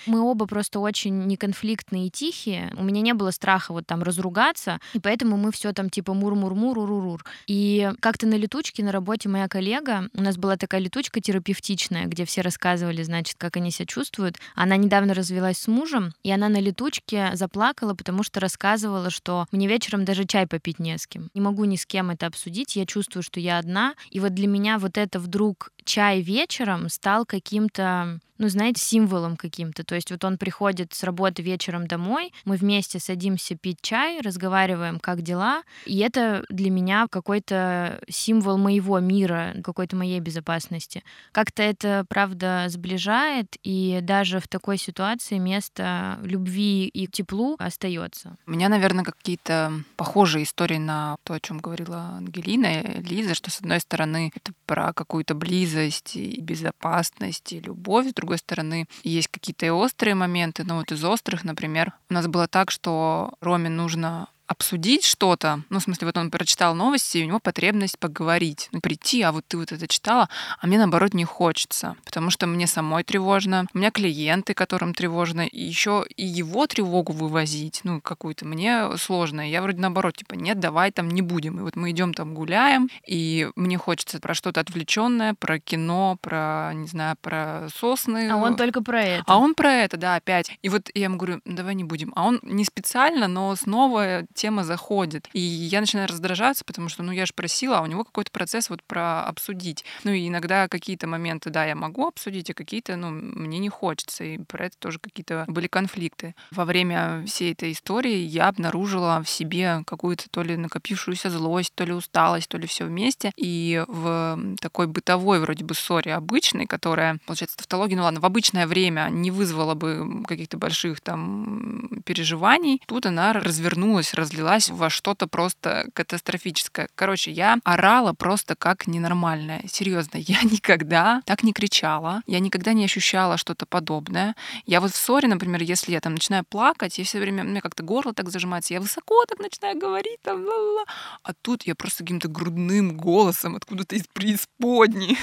Мы 0.05 0.21
оба 0.21 0.45
просто 0.45 0.79
очень 0.79 1.25
неконфликтные 1.25 2.07
и 2.07 2.09
тихие. 2.09 2.73
У 2.77 2.83
меня 2.83 3.01
не 3.01 3.13
было 3.13 3.31
страха 3.31 3.71
вот 3.71 3.85
там 3.87 4.03
разругаться, 4.03 4.79
и 4.93 4.99
поэтому 4.99 5.37
мы 5.37 5.51
все 5.51 5.73
там 5.73 5.89
типа 5.89 6.13
мур-мур-мур, 6.13 6.77
ур-ур. 6.77 7.23
И 7.47 7.91
как-то 7.99 8.27
на 8.27 8.35
летучке 8.35 8.83
на 8.83 8.91
работе 8.91 9.29
моя 9.29 9.47
коллега, 9.47 10.09
у 10.13 10.21
нас 10.21 10.37
была 10.37 10.57
такая 10.57 10.81
летучка 10.81 11.21
терапевтичная, 11.21 12.05
где 12.05 12.25
все 12.25 12.41
рассказывали, 12.41 13.03
значит, 13.03 13.35
как 13.37 13.57
они 13.57 13.71
себя 13.71 13.85
чувствуют. 13.85 14.37
Она 14.55 14.77
недавно 14.77 15.13
развелась 15.13 15.57
с 15.57 15.67
мужем, 15.67 16.13
и 16.23 16.31
она 16.31 16.49
на 16.49 16.59
летучке 16.59 17.31
заплакала, 17.33 17.93
потому 17.93 18.23
что 18.23 18.39
рассказывала, 18.39 19.09
что 19.09 19.45
мне 19.51 19.67
вечером 19.67 20.05
даже 20.05 20.25
чай 20.25 20.47
попить 20.47 20.79
не 20.79 20.97
с 20.97 21.07
кем. 21.07 21.29
Не 21.33 21.41
могу 21.41 21.65
ни 21.65 21.75
с 21.75 21.85
кем 21.85 22.09
это 22.09 22.27
обсудить, 22.27 22.75
я 22.75 22.85
чувствую, 22.85 23.23
что 23.23 23.39
я 23.39 23.57
одна. 23.57 23.95
И 24.11 24.19
вот 24.19 24.33
для 24.33 24.47
меня 24.47 24.79
вот 24.79 24.97
это 24.97 25.19
вдруг 25.19 25.71
чай 25.85 26.21
вечером 26.21 26.89
стал 26.89 27.25
каким-то 27.25 28.19
ну, 28.37 28.49
знаете, 28.49 28.81
символом 28.81 29.37
каким-то. 29.37 29.83
То 29.83 29.95
есть 29.95 30.11
вот 30.11 30.23
он 30.23 30.37
приходит 30.37 30.93
с 30.93 31.03
работы 31.03 31.41
вечером 31.41 31.87
домой, 31.87 32.33
мы 32.43 32.57
вместе 32.57 32.99
садимся 32.99 33.55
пить 33.55 33.77
чай, 33.81 34.19
разговариваем, 34.21 34.99
как 34.99 35.21
дела, 35.21 35.63
и 35.85 35.99
это 35.99 36.45
для 36.49 36.69
меня 36.69 37.07
какой-то 37.09 38.01
символ 38.09 38.57
моего 38.57 38.99
мира, 38.99 39.55
какой-то 39.63 39.95
моей 39.95 40.19
безопасности. 40.19 41.03
Как-то 41.31 41.63
это, 41.63 42.05
правда, 42.09 42.65
сближает, 42.67 43.55
и 43.63 43.99
даже 44.01 44.39
в 44.39 44.47
такой 44.47 44.77
ситуации 44.77 45.37
место 45.37 46.19
любви 46.21 46.87
и 46.87 47.07
теплу 47.07 47.55
остается. 47.57 48.35
У 48.47 48.51
меня, 48.51 48.69
наверное, 48.69 49.05
какие-то 49.05 49.71
похожие 49.95 50.43
истории 50.43 50.77
на 50.77 51.17
то, 51.23 51.33
о 51.33 51.39
чем 51.39 51.59
говорила 51.59 52.15
Ангелина 52.17 52.81
Лиза, 52.99 53.33
что, 53.33 53.49
с 53.49 53.59
одной 53.59 53.79
стороны, 53.79 54.31
это 54.35 54.51
про 54.65 54.91
какую-то 54.93 55.35
близость 55.35 55.74
и 56.15 56.41
безопасность, 56.41 57.53
и 57.53 57.59
любовь, 57.59 58.09
с 58.09 58.13
другой 58.13 58.37
стороны, 58.37 58.87
есть 59.03 59.27
какие-то 59.27 59.65
и 59.65 59.69
острые 59.69 60.15
моменты, 60.15 60.63
но 60.63 60.77
вот 60.77 60.91
из 60.91 61.03
острых, 61.03 61.43
например, 61.43 61.93
у 62.09 62.13
нас 62.13 62.27
было 62.27 62.47
так, 62.47 62.71
что 62.71 63.33
Роме 63.41 63.69
нужно 63.69 64.27
обсудить 64.47 65.03
что-то, 65.03 65.61
ну, 65.69 65.79
в 65.79 65.83
смысле, 65.83 66.07
вот 66.07 66.17
он 66.17 66.31
прочитал 66.31 66.75
новости, 66.75 67.17
и 67.17 67.23
у 67.23 67.27
него 67.27 67.39
потребность 67.39 67.97
поговорить, 67.99 68.69
ну, 68.71 68.79
прийти, 68.79 69.21
а 69.21 69.31
вот 69.31 69.45
ты 69.47 69.57
вот 69.57 69.71
это 69.71 69.87
читала, 69.87 70.29
а 70.59 70.67
мне, 70.67 70.77
наоборот, 70.77 71.13
не 71.13 71.25
хочется, 71.25 71.95
потому 72.05 72.29
что 72.29 72.47
мне 72.47 72.67
самой 72.67 73.03
тревожно, 73.03 73.65
у 73.73 73.77
меня 73.77 73.91
клиенты, 73.91 74.53
которым 74.53 74.93
тревожно, 74.93 75.41
и 75.41 75.61
еще 75.61 76.05
и 76.15 76.25
его 76.25 76.67
тревогу 76.67 77.13
вывозить, 77.13 77.81
ну, 77.83 78.01
какую-то, 78.01 78.45
мне 78.45 78.97
сложно. 78.97 79.49
Я 79.49 79.61
вроде 79.61 79.79
наоборот, 79.79 80.17
типа, 80.17 80.35
нет, 80.35 80.59
давай 80.59 80.91
там 80.91 81.09
не 81.09 81.21
будем. 81.21 81.59
И 81.59 81.61
вот 81.61 81.75
мы 81.75 81.91
идем 81.91 82.13
там 82.13 82.33
гуляем, 82.33 82.89
и 83.07 83.49
мне 83.55 83.77
хочется 83.77 84.19
про 84.19 84.33
что-то 84.33 84.61
отвлеченное, 84.61 85.33
про 85.33 85.59
кино, 85.59 86.17
про, 86.21 86.71
не 86.73 86.87
знаю, 86.87 87.15
про 87.21 87.67
сосны. 87.75 88.29
А 88.29 88.37
он 88.37 88.55
только 88.55 88.81
про 88.81 89.01
это. 89.01 89.23
А 89.27 89.37
он 89.37 89.55
про 89.55 89.71
это, 89.71 89.97
да, 89.97 90.15
опять. 90.15 90.57
И 90.61 90.69
вот 90.69 90.89
я 90.93 91.05
ему 91.05 91.17
говорю, 91.17 91.41
«Ну, 91.45 91.55
давай 91.55 91.75
не 91.75 91.83
будем. 91.83 92.13
А 92.15 92.23
он 92.23 92.39
не 92.43 92.63
специально, 92.63 93.27
но 93.27 93.55
снова 93.55 94.25
тема 94.35 94.63
заходит. 94.63 95.27
И 95.33 95.39
я 95.39 95.79
начинаю 95.79 96.07
раздражаться, 96.07 96.63
потому 96.65 96.89
что, 96.89 97.01
ну, 97.01 97.11
я 97.11 97.25
же 97.25 97.33
просила, 97.33 97.79
а 97.79 97.81
у 97.81 97.87
него 97.87 98.03
какой-то 98.03 98.31
процесс 98.31 98.69
вот 98.69 98.83
про 98.83 99.23
обсудить. 99.23 99.83
Ну, 100.03 100.11
и 100.11 100.27
иногда 100.27 100.67
какие-то 100.67 101.07
моменты, 101.07 101.49
да, 101.49 101.65
я 101.65 101.75
могу 101.75 102.07
обсудить, 102.07 102.49
а 102.49 102.53
какие-то, 102.53 102.95
ну, 102.95 103.09
мне 103.09 103.57
не 103.59 103.69
хочется. 103.69 104.23
И 104.23 104.37
про 104.37 104.65
это 104.65 104.77
тоже 104.77 104.99
какие-то 104.99 105.45
были 105.47 105.67
конфликты. 105.67 106.35
Во 106.51 106.65
время 106.65 107.23
всей 107.25 107.53
этой 107.53 107.71
истории 107.71 108.17
я 108.17 108.47
обнаружила 108.47 109.23
в 109.23 109.29
себе 109.29 109.83
какую-то 109.87 110.29
то 110.29 110.43
ли 110.43 110.57
накопившуюся 110.57 111.29
злость, 111.29 111.73
то 111.73 111.85
ли 111.85 111.93
усталость, 111.93 112.49
то 112.49 112.57
ли 112.57 112.67
все 112.67 112.85
вместе. 112.85 113.31
И 113.37 113.83
в 113.87 114.39
такой 114.61 114.87
бытовой 114.87 115.39
вроде 115.39 115.63
бы 115.63 115.73
ссоре 115.73 116.13
обычной, 116.13 116.67
которая, 116.67 117.19
получается, 117.25 117.57
тавтология, 117.57 117.97
ну 117.97 118.03
ладно, 118.03 118.19
в 118.19 118.25
обычное 118.25 118.67
время 118.67 119.07
не 119.09 119.31
вызвала 119.31 119.73
бы 119.75 120.23
каких-то 120.27 120.57
больших 120.57 121.01
там 121.01 121.89
переживаний, 122.05 122.81
тут 122.87 123.05
она 123.05 123.33
развернулась, 123.33 124.13
разлилась 124.25 124.69
во 124.69 124.89
что-то 124.89 125.27
просто 125.27 125.87
катастрофическое. 125.93 126.89
Короче, 126.95 127.31
я 127.31 127.59
орала 127.63 128.13
просто 128.13 128.55
как 128.55 128.87
ненормальная. 128.87 129.61
Серьезно, 129.67 130.17
я 130.17 130.41
никогда 130.41 131.21
так 131.25 131.43
не 131.43 131.53
кричала, 131.53 132.21
я 132.25 132.39
никогда 132.39 132.73
не 132.73 132.85
ощущала 132.85 133.37
что-то 133.37 133.65
подобное. 133.65 134.35
Я 134.65 134.81
вот 134.81 134.91
в 134.91 134.95
ссоре, 134.95 135.27
например, 135.27 135.61
если 135.61 135.91
я 135.91 136.01
там 136.01 136.13
начинаю 136.13 136.43
плакать, 136.43 136.97
я 136.97 137.03
все 137.03 137.19
время, 137.19 137.43
у 137.43 137.47
меня 137.47 137.61
как-то 137.61 137.83
горло 137.83 138.13
так 138.13 138.29
зажимается, 138.29 138.73
я 138.73 138.81
высоко 138.81 139.25
так 139.25 139.39
начинаю 139.39 139.77
говорить, 139.79 140.19
там, 140.21 140.43
ла-ла-ла. 140.43 140.85
а 141.23 141.33
тут 141.33 141.63
я 141.63 141.75
просто 141.75 142.03
каким-то 142.03 142.27
грудным 142.27 142.97
голосом 142.97 143.55
откуда-то 143.55 143.95
из 143.95 144.05
преисподней 144.13 145.17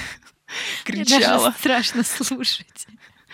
Мне 0.89 1.05
кричала. 1.05 1.47
даже 1.47 1.59
страшно 1.59 2.05
слушать. 2.05 2.87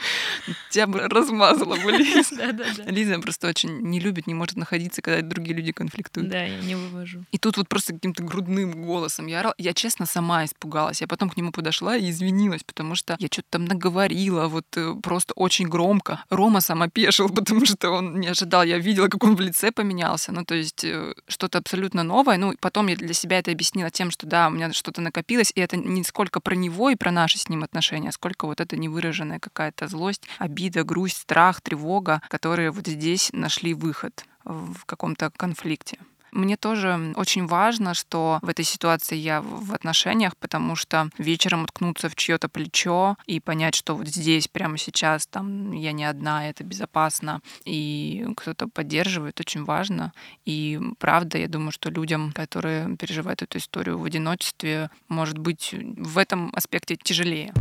Тебя 0.70 0.86
бы 0.86 1.00
размазала 1.00 1.76
бы 1.76 1.92
Лиза. 1.92 2.36
Да-да-да. 2.36 2.84
Лиза 2.84 3.18
просто 3.20 3.48
очень 3.48 3.80
не 3.82 4.00
любит, 4.00 4.26
не 4.26 4.34
может 4.34 4.56
находиться, 4.56 5.02
когда 5.02 5.22
другие 5.22 5.56
люди 5.56 5.72
конфликтуют. 5.72 6.28
Да, 6.28 6.42
я 6.42 6.60
не 6.60 6.74
вывожу. 6.74 7.24
И 7.32 7.38
тут 7.38 7.56
вот 7.56 7.68
просто 7.68 7.94
каким-то 7.94 8.22
грудным 8.22 8.84
голосом 8.84 9.26
я 9.26 9.40
орала. 9.40 9.54
Я, 9.58 9.74
честно, 9.74 10.06
сама 10.06 10.44
испугалась. 10.44 11.00
Я 11.00 11.06
потом 11.06 11.30
к 11.30 11.36
нему 11.36 11.52
подошла 11.52 11.96
и 11.96 12.10
извинилась, 12.10 12.62
потому 12.64 12.94
что 12.94 13.16
я 13.18 13.28
что-то 13.30 13.48
там 13.50 13.64
наговорила, 13.64 14.48
вот 14.48 14.66
э, 14.76 14.94
просто 15.02 15.34
очень 15.34 15.68
громко. 15.68 16.24
Рома 16.30 16.60
сам 16.60 16.82
опешил, 16.82 17.28
потому 17.34 17.66
что 17.66 17.90
он 17.90 18.20
не 18.20 18.28
ожидал. 18.28 18.62
Я 18.62 18.78
видела, 18.78 19.08
как 19.08 19.24
он 19.24 19.36
в 19.36 19.40
лице 19.40 19.72
поменялся. 19.72 20.32
Ну, 20.32 20.44
то 20.44 20.54
есть 20.54 20.84
э, 20.84 21.14
что-то 21.26 21.58
абсолютно 21.58 22.02
новое. 22.02 22.38
Ну, 22.38 22.54
потом 22.60 22.86
я 22.88 22.96
для 22.96 23.14
себя 23.14 23.38
это 23.38 23.50
объяснила 23.50 23.90
тем, 23.90 24.10
что 24.10 24.26
да, 24.26 24.48
у 24.48 24.50
меня 24.50 24.72
что-то 24.72 25.00
накопилось, 25.00 25.52
и 25.54 25.60
это 25.60 25.76
не 25.76 26.04
сколько 26.04 26.40
про 26.40 26.54
него 26.54 26.90
и 26.90 26.96
про 26.96 27.10
наши 27.10 27.38
с 27.38 27.48
ним 27.48 27.64
отношения, 27.64 28.10
а 28.10 28.12
сколько 28.12 28.46
вот 28.46 28.60
это 28.60 28.76
невыраженная 28.76 29.38
какая-то 29.38 29.87
злость, 29.88 30.28
обида, 30.38 30.84
грусть, 30.84 31.18
страх, 31.18 31.60
тревога, 31.60 32.22
которые 32.28 32.70
вот 32.70 32.86
здесь 32.86 33.30
нашли 33.32 33.74
выход 33.74 34.24
в 34.44 34.84
каком-то 34.86 35.30
конфликте. 35.30 35.98
Мне 36.30 36.56
тоже 36.56 37.12
очень 37.16 37.46
важно, 37.46 37.94
что 37.94 38.38
в 38.42 38.48
этой 38.48 38.64
ситуации 38.64 39.16
я 39.16 39.40
в 39.40 39.72
отношениях, 39.72 40.36
потому 40.36 40.76
что 40.76 41.08
вечером 41.18 41.64
уткнуться 41.64 42.08
в 42.08 42.16
чье-то 42.16 42.48
плечо 42.48 43.16
и 43.26 43.40
понять, 43.40 43.74
что 43.74 43.96
вот 43.96 44.08
здесь, 44.08 44.48
прямо 44.48 44.78
сейчас, 44.78 45.26
там 45.26 45.72
я 45.72 45.92
не 45.92 46.04
одна, 46.04 46.48
это 46.48 46.64
безопасно, 46.64 47.40
и 47.64 48.26
кто-то 48.36 48.68
поддерживает, 48.68 49.40
очень 49.40 49.64
важно. 49.64 50.12
И 50.44 50.78
правда, 50.98 51.38
я 51.38 51.48
думаю, 51.48 51.72
что 51.72 51.90
людям, 51.90 52.32
которые 52.32 52.96
переживают 52.96 53.42
эту 53.42 53.58
историю 53.58 53.98
в 53.98 54.04
одиночестве, 54.04 54.90
может 55.08 55.38
быть 55.38 55.74
в 55.74 56.18
этом 56.18 56.52
аспекте 56.54 56.96
тяжелее. 56.96 57.52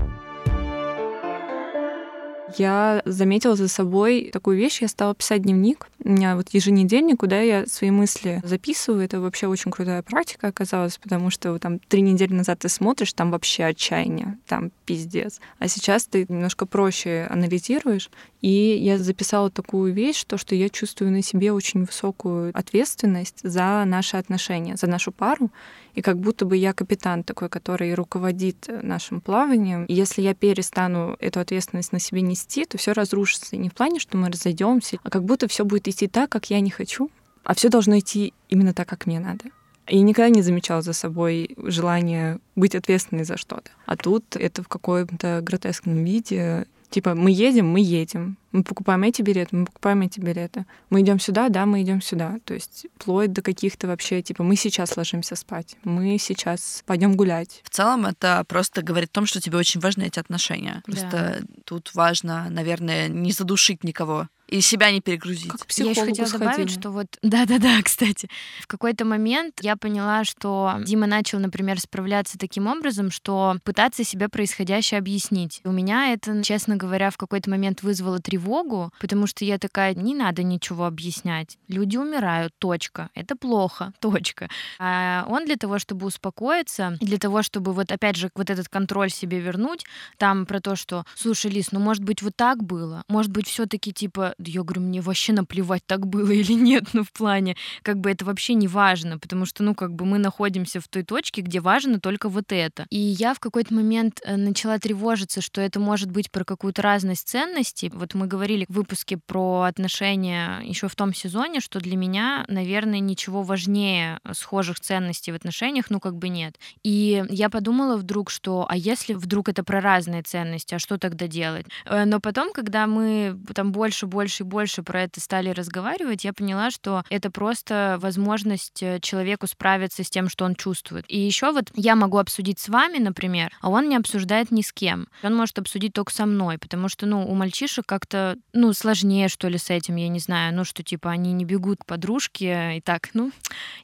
Я 2.56 3.02
заметила 3.06 3.56
за 3.56 3.68
собой 3.68 4.30
такую 4.32 4.58
вещь, 4.58 4.82
я 4.82 4.88
стала 4.88 5.14
писать 5.14 5.42
дневник. 5.42 5.88
У 6.04 6.10
меня 6.10 6.36
вот 6.36 6.50
еженедельник, 6.50 7.20
куда 7.20 7.42
я 7.42 7.66
свои 7.66 7.92
мысли 7.92 8.42
записываю. 8.44 9.04
Это 9.04 9.20
вообще 9.20 9.48
очень 9.48 9.72
крутая 9.72 10.02
практика 10.02 10.48
оказалась, 10.48 10.98
потому 10.98 11.30
что 11.30 11.58
там 11.60 11.80
три 11.80 12.02
недели 12.02 12.34
назад 12.34 12.60
ты 12.60 12.70
смотришь, 12.70 13.14
там 13.14 13.32
вообще 13.32 13.66
отчаяние, 13.66 14.38
там 14.48 14.72
пиздец. 14.86 15.42
А 15.60 15.68
сейчас 15.68 16.06
ты 16.06 16.26
немножко 16.30 16.66
проще 16.66 17.28
анализируешь. 17.30 18.10
И 18.42 18.78
я 18.82 18.98
записала 18.98 19.50
такую 19.50 19.94
вещь, 19.94 20.24
то, 20.24 20.38
что 20.38 20.56
я 20.56 20.70
чувствую 20.70 21.12
на 21.12 21.22
себе 21.22 21.52
очень 21.52 21.84
высокую 21.84 22.52
ответственность 22.54 23.40
за 23.44 23.84
наши 23.86 24.16
отношения, 24.16 24.78
за 24.78 24.88
нашу 24.88 25.12
пару. 25.12 25.50
И 25.98 26.04
как 26.04 26.20
будто 26.20 26.46
бы 26.46 26.56
я 26.56 26.74
капитан 26.74 27.24
такой, 27.24 27.50
который 27.50 27.96
руководит 27.96 28.70
нашим 28.84 29.20
плаванием. 29.20 29.86
И 29.86 29.96
если 29.96 30.22
я 30.22 30.36
перестану 30.36 31.18
эту 31.20 31.40
ответственность 31.40 31.92
на 31.92 31.98
себе 31.98 32.22
нести, 32.22 32.66
то 32.66 32.78
все 32.78 32.92
разрушится. 32.92 33.56
И 33.56 33.58
не 33.58 33.70
в 33.70 33.74
плане, 33.74 34.00
что 34.00 34.16
мы 34.16 34.30
разойдемся, 34.30 35.00
а 35.02 35.10
как 35.10 35.24
будто 35.24 35.48
все 35.48 35.66
будет 35.66 35.88
идти 35.88 36.08
так, 36.08 36.30
как 36.30 36.52
я 36.52 36.60
не 36.60 36.70
хочу. 36.70 37.10
А 37.44 37.56
все 37.56 37.70
должно 37.70 37.98
идти 37.98 38.36
именно 38.48 38.76
так, 38.76 38.88
как 38.88 39.08
мне 39.08 39.20
надо. 39.20 39.46
Я 39.88 40.02
никогда 40.02 40.30
не 40.30 40.44
замечала 40.44 40.84
за 40.84 40.94
собой 40.94 41.56
желание 41.58 42.38
быть 42.56 42.76
ответственной 42.76 43.24
за 43.24 43.36
что-то. 43.36 43.72
А 43.88 43.98
тут 43.98 44.36
это 44.36 44.62
в 44.62 44.68
каком-то 44.68 45.40
гротескном 45.42 46.04
виде. 46.04 46.68
Типа, 46.90 47.16
мы 47.16 47.32
едем, 47.32 47.68
мы 47.70 47.82
едем. 47.82 48.38
Мы 48.54 48.64
покупаем 48.64 49.04
эти 49.04 49.22
билеты, 49.22 49.56
мы 49.56 49.66
покупаем 49.66 50.02
эти 50.02 50.20
билеты. 50.20 50.66
Мы 50.90 51.02
идем 51.02 51.20
сюда, 51.20 51.50
да, 51.50 51.66
мы 51.66 51.82
идем 51.82 52.02
сюда. 52.02 52.38
То 52.46 52.54
есть 52.54 52.88
вплоть 52.98 53.34
до 53.34 53.42
каких-то 53.42 53.88
вообще, 53.88 54.22
типа, 54.22 54.44
мы 54.44 54.56
сейчас 54.56 54.96
ложимся 54.96 55.36
спать, 55.36 55.76
мы 55.84 56.18
сейчас 56.18 56.84
пойдем 56.86 57.16
гулять. 57.16 57.62
В 57.64 57.70
целом 57.70 58.06
это 58.06 58.44
просто 58.48 58.82
говорит 58.82 59.10
о 59.10 59.14
том, 59.14 59.26
что 59.26 59.42
тебе 59.42 59.58
очень 59.58 59.82
важны 59.82 60.04
эти 60.04 60.20
отношения. 60.20 60.82
Просто 60.86 61.38
Да. 61.42 61.48
тут 61.66 61.92
важно, 61.94 62.48
наверное, 62.50 63.10
не 63.10 63.32
задушить 63.32 63.84
никого 63.84 64.28
и 64.48 64.62
себя 64.62 64.92
не 64.92 65.02
перегрузить. 65.02 65.52
Как 65.52 65.72
Я 65.78 65.92
еще 65.92 66.06
хотела 66.06 66.30
добавить, 66.30 66.54
сходили. 66.54 66.80
что 66.80 66.92
вот, 66.92 67.08
да-да-да, 67.22 67.82
кстати, 67.84 68.30
в 68.62 68.68
какой-то 68.68 69.06
момент 69.06 69.60
я 69.62 69.76
поняла, 69.76 70.24
что 70.24 70.76
Дима 70.86 71.08
начал, 71.08 71.40
например, 71.40 71.80
справляться 71.80 72.38
таким 72.38 72.68
образом, 72.68 73.12
что 73.12 73.58
пытаться 73.64 74.04
себе 74.04 74.30
происходящее 74.30 75.00
объяснить. 75.00 75.62
У 75.64 75.72
меня 75.72 76.14
это, 76.14 76.44
честно 76.44 76.76
говоря, 76.76 77.10
в 77.10 77.18
какой-то 77.18 77.50
момент 77.50 77.84
вызвало 77.84 78.20
тревогу, 78.20 78.92
потому 79.00 79.28
что 79.28 79.46
я 79.46 79.58
такая, 79.58 79.94
не 79.94 80.16
надо 80.16 80.44
ничего 80.44 80.86
объяснять. 80.86 81.58
Люди 81.68 81.98
умирают, 81.98 82.54
точка. 82.58 83.10
Это 83.14 83.36
плохо, 83.36 83.94
точка. 84.00 84.50
А 84.80 85.26
он 85.28 85.46
для 85.46 85.58
того, 85.58 85.80
чтобы 85.80 86.08
успокоиться, 86.08 86.98
и 87.00 87.06
для 87.06 87.18
того, 87.18 87.44
чтобы 87.44 87.74
вот 87.74 87.92
опять 87.92 88.16
же 88.16 88.30
вот 88.36 88.50
этот 88.50 88.70
контроль 88.70 89.10
себе 89.10 89.40
вернуть, 89.40 89.86
там 90.18 90.46
про 90.46 90.60
то, 90.62 90.76
что, 90.76 91.04
слушай, 91.16 91.52
Лис, 91.52 91.72
ну 91.72 91.80
может 91.80 92.04
быть 92.04 92.22
вот 92.22 92.36
так 92.36 92.64
было, 92.64 93.04
может 93.08 93.32
быть 93.32 93.48
все-таки 93.48 93.92
типа, 93.92 94.36
я 94.40 94.64
говорю, 94.64 94.82
мне 94.82 95.02
вообще 95.02 95.34
наплевать, 95.34 95.84
так 95.86 96.08
было 96.08 96.32
или 96.32 96.54
нет, 96.54 96.86
ну 96.94 97.04
в 97.04 97.12
плане, 97.12 97.56
как 97.82 98.00
бы 98.00 98.12
это 98.12 98.26
вообще 98.26 98.54
не 98.54 98.68
важно, 98.68 99.18
потому 99.20 99.46
что, 99.46 99.64
ну 99.64 99.76
как 99.76 99.94
бы 99.94 100.06
мы 100.06 100.18
находимся 100.18 100.80
в 100.80 100.88
той 100.88 101.04
точке, 101.04 101.42
где 101.42 101.60
важно 101.60 102.00
только 102.00 102.30
вот 102.30 102.52
это. 102.52 102.86
И 102.90 103.00
я 103.00 103.34
в 103.34 103.40
какой-то 103.40 103.74
момент 103.74 104.22
э, 104.24 104.36
начала 104.36 104.80
тревожиться, 104.80 105.42
что 105.42 105.62
это 105.62 105.80
может 105.80 106.12
быть 106.12 106.32
про 106.32 106.44
какую-то 106.44 106.82
разность 106.82 107.28
ценностей. 107.28 107.90
Вот 107.94 108.14
мы 108.14 108.28
говорили 108.28 108.66
в 108.70 108.74
выпуске 108.74 109.18
про 109.18 109.64
отношения 109.64 110.62
еще 110.64 110.88
в 110.88 110.96
том 110.96 111.14
сезоне, 111.14 111.60
что 111.60 111.80
для 111.80 111.98
меня, 111.98 112.46
наверное, 112.48 113.00
ничего 113.00 113.44
важнее 113.44 114.20
схожих 114.34 114.80
ценностей 114.80 115.32
в 115.32 115.36
отношениях, 115.36 115.90
ну 115.90 116.00
как 116.00 116.16
бы 116.18 116.30
нет. 116.30 116.58
И 116.84 117.24
я 117.30 117.50
подумала 117.50 117.98
вдруг, 117.98 118.30
что 118.30 118.66
а 118.70 118.76
если 118.76 119.14
вдруг 119.14 119.50
это 119.50 119.64
про 119.64 119.82
разные 119.82 120.22
ценности, 120.24 120.76
а 120.76 120.80
что 120.80 120.98
тогда 120.98 121.28
делать? 121.28 121.66
Э, 121.86 122.06
Но 122.06 122.20
потом, 122.20 122.54
когда 122.54 122.88
мы 122.88 123.38
там 123.54 123.72
больше, 123.72 124.06
больше 124.28 124.44
и 124.44 124.46
больше 124.46 124.84
про 124.84 125.04
это 125.04 125.22
стали 125.22 125.52
разговаривать, 125.52 126.26
я 126.26 126.34
поняла, 126.34 126.70
что 126.70 127.04
это 127.10 127.32
просто 127.32 127.98
возможность 128.02 128.84
э, 128.84 129.00
человеку 129.00 129.48
справиться 129.48 130.04
с 130.04 130.10
тем, 130.10 130.28
что 130.28 130.44
он 130.44 130.56
чувствует. 130.56 131.06
И 131.08 131.18
еще 131.18 131.54
вот 131.54 131.72
я 131.76 131.96
могу 131.96 132.18
обсудить 132.18 132.60
с 132.60 132.68
вами, 132.68 132.98
например, 132.98 133.54
а 133.62 133.70
он 133.70 133.88
не 133.88 133.96
обсуждает 133.96 134.52
ни 134.52 134.62
с 134.62 134.74
кем. 134.74 135.08
Он 135.24 135.34
может 135.34 135.60
обсудить 135.60 135.94
только 135.94 136.12
со 136.12 136.26
мной, 136.26 136.58
потому 136.58 136.90
что, 136.90 137.06
ну, 137.06 137.26
у 137.26 137.36
мальчишек 137.36 137.86
как-то, 137.86 138.36
ну, 138.52 138.74
сложнее, 138.74 139.30
что 139.30 139.48
ли, 139.48 139.58
с 139.58 139.70
этим, 139.70 139.96
я 139.96 140.10
не 140.10 140.20
знаю, 140.20 140.54
ну, 140.54 140.66
что, 140.66 140.84
типа, 140.84 141.10
они 141.10 141.32
не 141.32 141.46
бегут 141.46 141.80
к 141.80 141.86
подружке 141.86 142.78
и 142.78 142.82
так, 142.82 143.12
ну, 143.14 143.32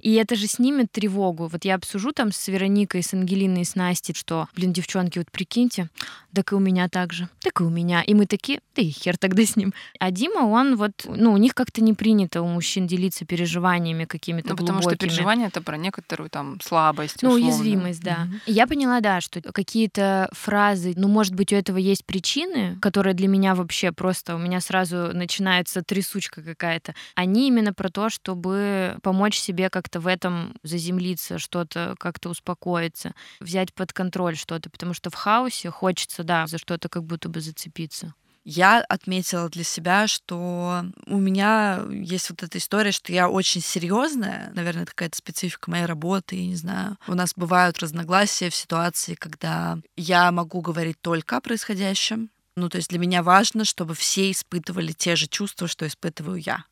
и 0.02 0.14
это 0.16 0.36
же 0.36 0.48
снимет 0.48 0.92
тревогу. 0.92 1.48
Вот 1.48 1.64
я 1.64 1.76
обсужу 1.76 2.12
там 2.12 2.34
с 2.34 2.50
Вероникой, 2.50 3.02
с 3.02 3.14
Ангелиной, 3.14 3.64
с 3.64 3.76
Настей, 3.76 4.14
что, 4.14 4.50
блин, 4.58 4.74
девчонки, 4.74 5.20
вот 5.20 5.32
прикиньте, 5.32 5.90
так 6.34 6.52
и 6.52 6.56
у 6.56 6.60
меня 6.60 6.90
так 6.90 7.14
же, 7.14 7.30
так 7.40 7.62
и 7.62 7.64
у 7.64 7.70
меня. 7.70 8.02
И 8.02 8.14
мы 8.14 8.26
такие, 8.26 8.60
да 8.76 8.82
и 8.82 8.90
хер 8.90 9.18
тогда 9.18 9.46
с 9.46 9.56
ним. 9.56 9.74
А 10.00 10.12
Дима, 10.34 10.46
он 10.46 10.76
вот, 10.76 10.92
ну, 11.06 11.34
у 11.34 11.38
них 11.38 11.54
как-то 11.54 11.82
не 11.84 11.94
принято 11.94 12.42
у 12.42 12.48
мужчин 12.48 12.88
делиться 12.88 13.26
переживаниями 13.26 14.06
какими-то 14.06 14.50
Ну, 14.50 14.56
потому 14.56 14.80
что 14.80 14.90
глубокими. 14.90 15.10
переживание 15.10 15.48
это 15.48 15.62
про 15.62 15.78
некоторую 15.78 16.30
там 16.30 16.60
слабость. 16.62 17.22
Ну, 17.22 17.30
условно. 17.30 17.48
уязвимость, 17.48 18.02
да. 18.02 18.28
И 18.46 18.52
Я 18.52 18.68
поняла, 18.68 19.00
да, 19.00 19.22
что 19.22 19.42
какие-то 19.42 20.30
фразы, 20.32 20.94
ну, 20.96 21.08
может 21.08 21.34
быть, 21.34 21.54
у 21.54 21.56
этого 21.56 21.78
есть 21.78 22.06
причины, 22.06 22.78
которые 22.82 23.14
для 23.14 23.28
меня 23.28 23.56
вообще 23.56 23.92
просто, 23.92 24.36
у 24.36 24.40
меня 24.40 24.60
сразу 24.62 25.12
начинается 25.14 25.82
трясучка 25.84 26.42
какая-то. 26.42 26.94
Они 27.16 27.48
именно 27.48 27.74
про 27.74 27.90
то, 27.90 28.10
чтобы 28.10 28.98
помочь 29.02 29.38
себе 29.38 29.70
как-то 29.70 30.00
в 30.00 30.08
этом 30.08 30.56
заземлиться, 30.64 31.40
что-то 31.40 31.96
как-то 32.00 32.30
успокоиться, 32.30 33.14
взять 33.40 33.74
под 33.74 33.94
контроль 33.94 34.36
что-то, 34.36 34.70
потому 34.70 34.94
что 34.94 35.10
в 35.10 35.16
хаосе 35.16 35.70
хочется, 35.70 36.24
да, 36.24 36.48
за 36.48 36.58
что-то 36.58 36.90
как 36.90 37.04
будто 37.04 37.30
бы 37.30 37.42
зацепиться. 37.42 38.14
Я 38.46 38.82
отметила 38.82 39.50
для 39.50 39.64
себя, 39.64 40.08
что 40.08 40.86
у 41.08 41.18
меня 41.18 41.82
есть 41.90 42.30
вот 42.30 42.44
эта 42.44 42.58
история, 42.58 42.92
что 42.92 43.14
я 43.14 43.30
очень 43.30 43.62
серьезная. 43.62 44.52
Наверное, 44.54 44.84
это 44.84 44.92
какая-то 44.92 45.18
специфика 45.18 45.72
моей 45.72 45.86
работы, 45.86 46.36
я 46.36 46.46
не 46.46 46.56
знаю. 46.56 46.98
У 47.08 47.14
нас 47.14 47.34
бывают 47.36 47.80
разногласия 47.80 48.50
в 48.50 48.56
ситуации, 48.56 49.16
когда 49.16 49.80
я 49.96 50.32
могу 50.32 50.62
говорить 50.62 51.00
только 51.02 51.38
о 51.38 51.42
происходящем. 51.42 52.30
Ну, 52.56 52.70
то 52.70 52.78
есть 52.78 52.90
для 52.90 53.00
меня 53.00 53.24
важно, 53.24 53.66
чтобы 53.66 53.96
все 53.96 54.30
испытывали 54.30 54.92
те 54.92 55.16
же 55.16 55.28
чувства, 55.28 55.68
что 55.68 55.88
испытываю 55.88 56.38
я. 56.38 56.66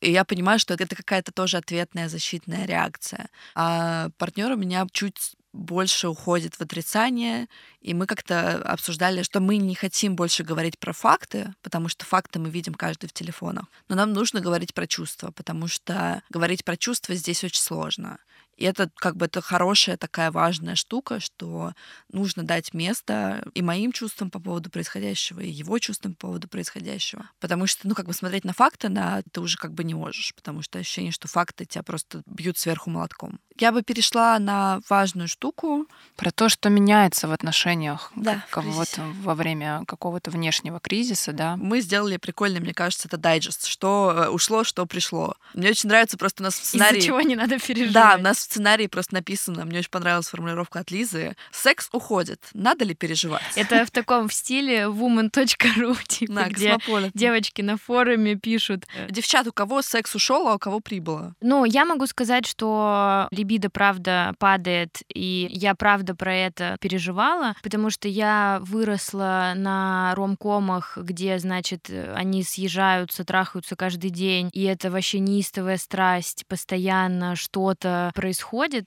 И 0.00 0.12
я 0.12 0.24
понимаю, 0.24 0.58
что 0.58 0.74
это 0.74 0.94
какая-то 0.94 1.32
тоже 1.32 1.56
ответная 1.56 2.08
защитная 2.08 2.66
реакция. 2.66 3.28
А 3.54 4.10
партнер 4.18 4.52
у 4.52 4.56
меня 4.56 4.86
чуть 4.92 5.34
больше 5.54 6.08
уходит 6.08 6.56
в 6.56 6.60
отрицание, 6.60 7.48
и 7.80 7.94
мы 7.94 8.06
как-то 8.06 8.56
обсуждали, 8.56 9.22
что 9.22 9.40
мы 9.40 9.56
не 9.56 9.74
хотим 9.74 10.16
больше 10.16 10.42
говорить 10.42 10.78
про 10.78 10.92
факты, 10.92 11.54
потому 11.62 11.88
что 11.88 12.04
факты 12.04 12.38
мы 12.38 12.50
видим 12.50 12.74
каждый 12.74 13.08
в 13.08 13.12
телефонах, 13.12 13.66
но 13.88 13.94
нам 13.94 14.12
нужно 14.12 14.40
говорить 14.40 14.74
про 14.74 14.86
чувства, 14.86 15.30
потому 15.30 15.68
что 15.68 16.22
говорить 16.28 16.64
про 16.64 16.76
чувства 16.76 17.14
здесь 17.14 17.44
очень 17.44 17.62
сложно. 17.62 18.18
И 18.56 18.64
это 18.64 18.90
как 18.96 19.16
бы 19.16 19.26
это 19.26 19.40
хорошая 19.40 19.96
такая 19.96 20.30
важная 20.30 20.74
штука, 20.74 21.20
что 21.20 21.72
нужно 22.12 22.42
дать 22.42 22.74
место 22.74 23.44
и 23.54 23.62
моим 23.62 23.92
чувствам 23.92 24.30
по 24.30 24.38
поводу 24.40 24.70
происходящего, 24.70 25.40
и 25.40 25.50
его 25.50 25.78
чувствам 25.78 26.14
по 26.14 26.28
поводу 26.28 26.48
происходящего. 26.48 27.28
Потому 27.40 27.66
что, 27.66 27.88
ну, 27.88 27.94
как 27.94 28.06
бы 28.06 28.12
смотреть 28.12 28.44
на 28.44 28.52
факты, 28.52 28.88
на 28.88 29.22
ты 29.32 29.40
уже 29.40 29.56
как 29.56 29.72
бы 29.72 29.84
не 29.84 29.94
можешь, 29.94 30.34
потому 30.34 30.62
что 30.62 30.78
ощущение, 30.78 31.12
что 31.12 31.28
факты 31.28 31.64
тебя 31.64 31.82
просто 31.82 32.22
бьют 32.26 32.58
сверху 32.58 32.90
молотком. 32.90 33.38
Я 33.56 33.70
бы 33.70 33.82
перешла 33.82 34.38
на 34.38 34.80
важную 34.88 35.28
штуку. 35.28 35.86
Про 36.16 36.32
то, 36.32 36.48
что 36.48 36.70
меняется 36.70 37.28
в 37.28 37.32
отношениях 37.32 38.12
Да, 38.16 38.44
кого-то 38.50 39.02
во 39.22 39.34
время 39.34 39.84
какого-то 39.86 40.30
внешнего 40.30 40.80
кризиса, 40.80 41.32
да. 41.32 41.56
Мы 41.56 41.80
сделали 41.80 42.16
прикольный, 42.16 42.60
мне 42.60 42.74
кажется, 42.74 43.06
это 43.06 43.16
дайджест. 43.16 43.66
Что 43.66 44.12
э, 44.16 44.28
ушло, 44.28 44.64
что 44.64 44.86
пришло. 44.86 45.34
Мне 45.54 45.70
очень 45.70 45.88
нравится 45.88 46.16
просто 46.16 46.42
у 46.42 46.44
нас 46.44 46.54
в 46.58 46.64
сценарии... 46.64 46.98
Из-за 46.98 47.06
чего 47.06 47.20
не 47.20 47.36
надо 47.36 47.58
переживать. 47.60 47.92
Да, 47.92 48.16
у 48.18 48.22
нас 48.22 48.43
сценарии 48.44 48.86
просто 48.86 49.14
написано, 49.14 49.64
мне 49.64 49.78
очень 49.80 49.90
понравилась 49.90 50.28
формулировка 50.28 50.80
от 50.80 50.90
Лизы. 50.90 51.36
Секс 51.52 51.88
уходит. 51.92 52.40
Надо 52.54 52.84
ли 52.84 52.94
переживать? 52.94 53.42
Это 53.56 53.84
в 53.84 53.90
таком 53.90 54.30
стиле 54.30 54.84
woman.ru, 54.84 55.96
типа, 56.06 56.32
На, 56.32 56.48
где 56.48 56.78
девочки 57.14 57.62
на 57.62 57.76
форуме 57.76 58.36
пишут. 58.36 58.84
Девчат, 59.08 59.46
у 59.46 59.52
кого 59.52 59.82
секс 59.82 60.14
ушел, 60.14 60.48
а 60.48 60.54
у 60.54 60.58
кого 60.58 60.80
прибыло? 60.80 61.34
Ну, 61.40 61.64
я 61.64 61.84
могу 61.84 62.06
сказать, 62.06 62.46
что 62.46 63.28
либидо, 63.30 63.70
правда, 63.70 64.34
падает, 64.38 65.02
и 65.12 65.48
я, 65.50 65.74
правда, 65.74 66.14
про 66.14 66.34
это 66.34 66.76
переживала, 66.80 67.54
потому 67.62 67.90
что 67.90 68.08
я 68.08 68.58
выросла 68.62 69.52
на 69.56 70.14
ромкомах, 70.14 70.98
где, 70.98 71.38
значит, 71.38 71.90
они 72.14 72.42
съезжаются, 72.42 73.24
трахаются 73.24 73.76
каждый 73.76 74.10
день, 74.10 74.50
и 74.52 74.62
это 74.64 74.90
вообще 74.90 75.18
неистовая 75.18 75.78
страсть, 75.78 76.44
постоянно 76.46 77.36
что-то 77.36 78.12
происходит, 78.14 78.33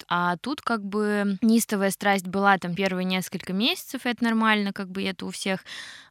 а 0.08 0.38
тут 0.38 0.62
как 0.62 0.84
бы 0.84 1.38
неистовая 1.42 1.92
страсть 1.92 2.28
была 2.28 2.58
там 2.58 2.76
первые 2.76 3.06
несколько 3.06 3.54
месяцев, 3.54 4.02
это 4.06 4.24
нормально, 4.24 4.74
как 4.74 4.90
бы 4.90 5.04
это 5.04 5.26
у 5.26 5.32
всех, 5.32 5.64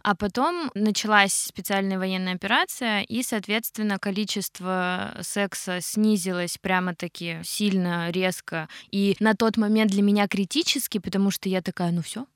а 0.02 0.14
потом 0.14 0.70
началась 0.74 1.32
специальная 1.32 1.98
военная 1.98 2.34
операция, 2.34 3.02
и, 3.02 3.22
соответственно, 3.22 3.98
количество 3.98 5.16
секса 5.20 5.80
снизилось 5.80 6.58
прямо-таки 6.58 7.40
сильно, 7.42 8.10
резко. 8.10 8.68
И 8.90 9.16
на 9.20 9.34
тот 9.34 9.56
момент 9.56 9.90
для 9.90 10.02
меня 10.02 10.28
критически, 10.28 10.98
потому 10.98 11.30
что 11.30 11.48
я 11.48 11.62
такая, 11.62 11.92
ну 11.92 12.02
все, 12.02 12.26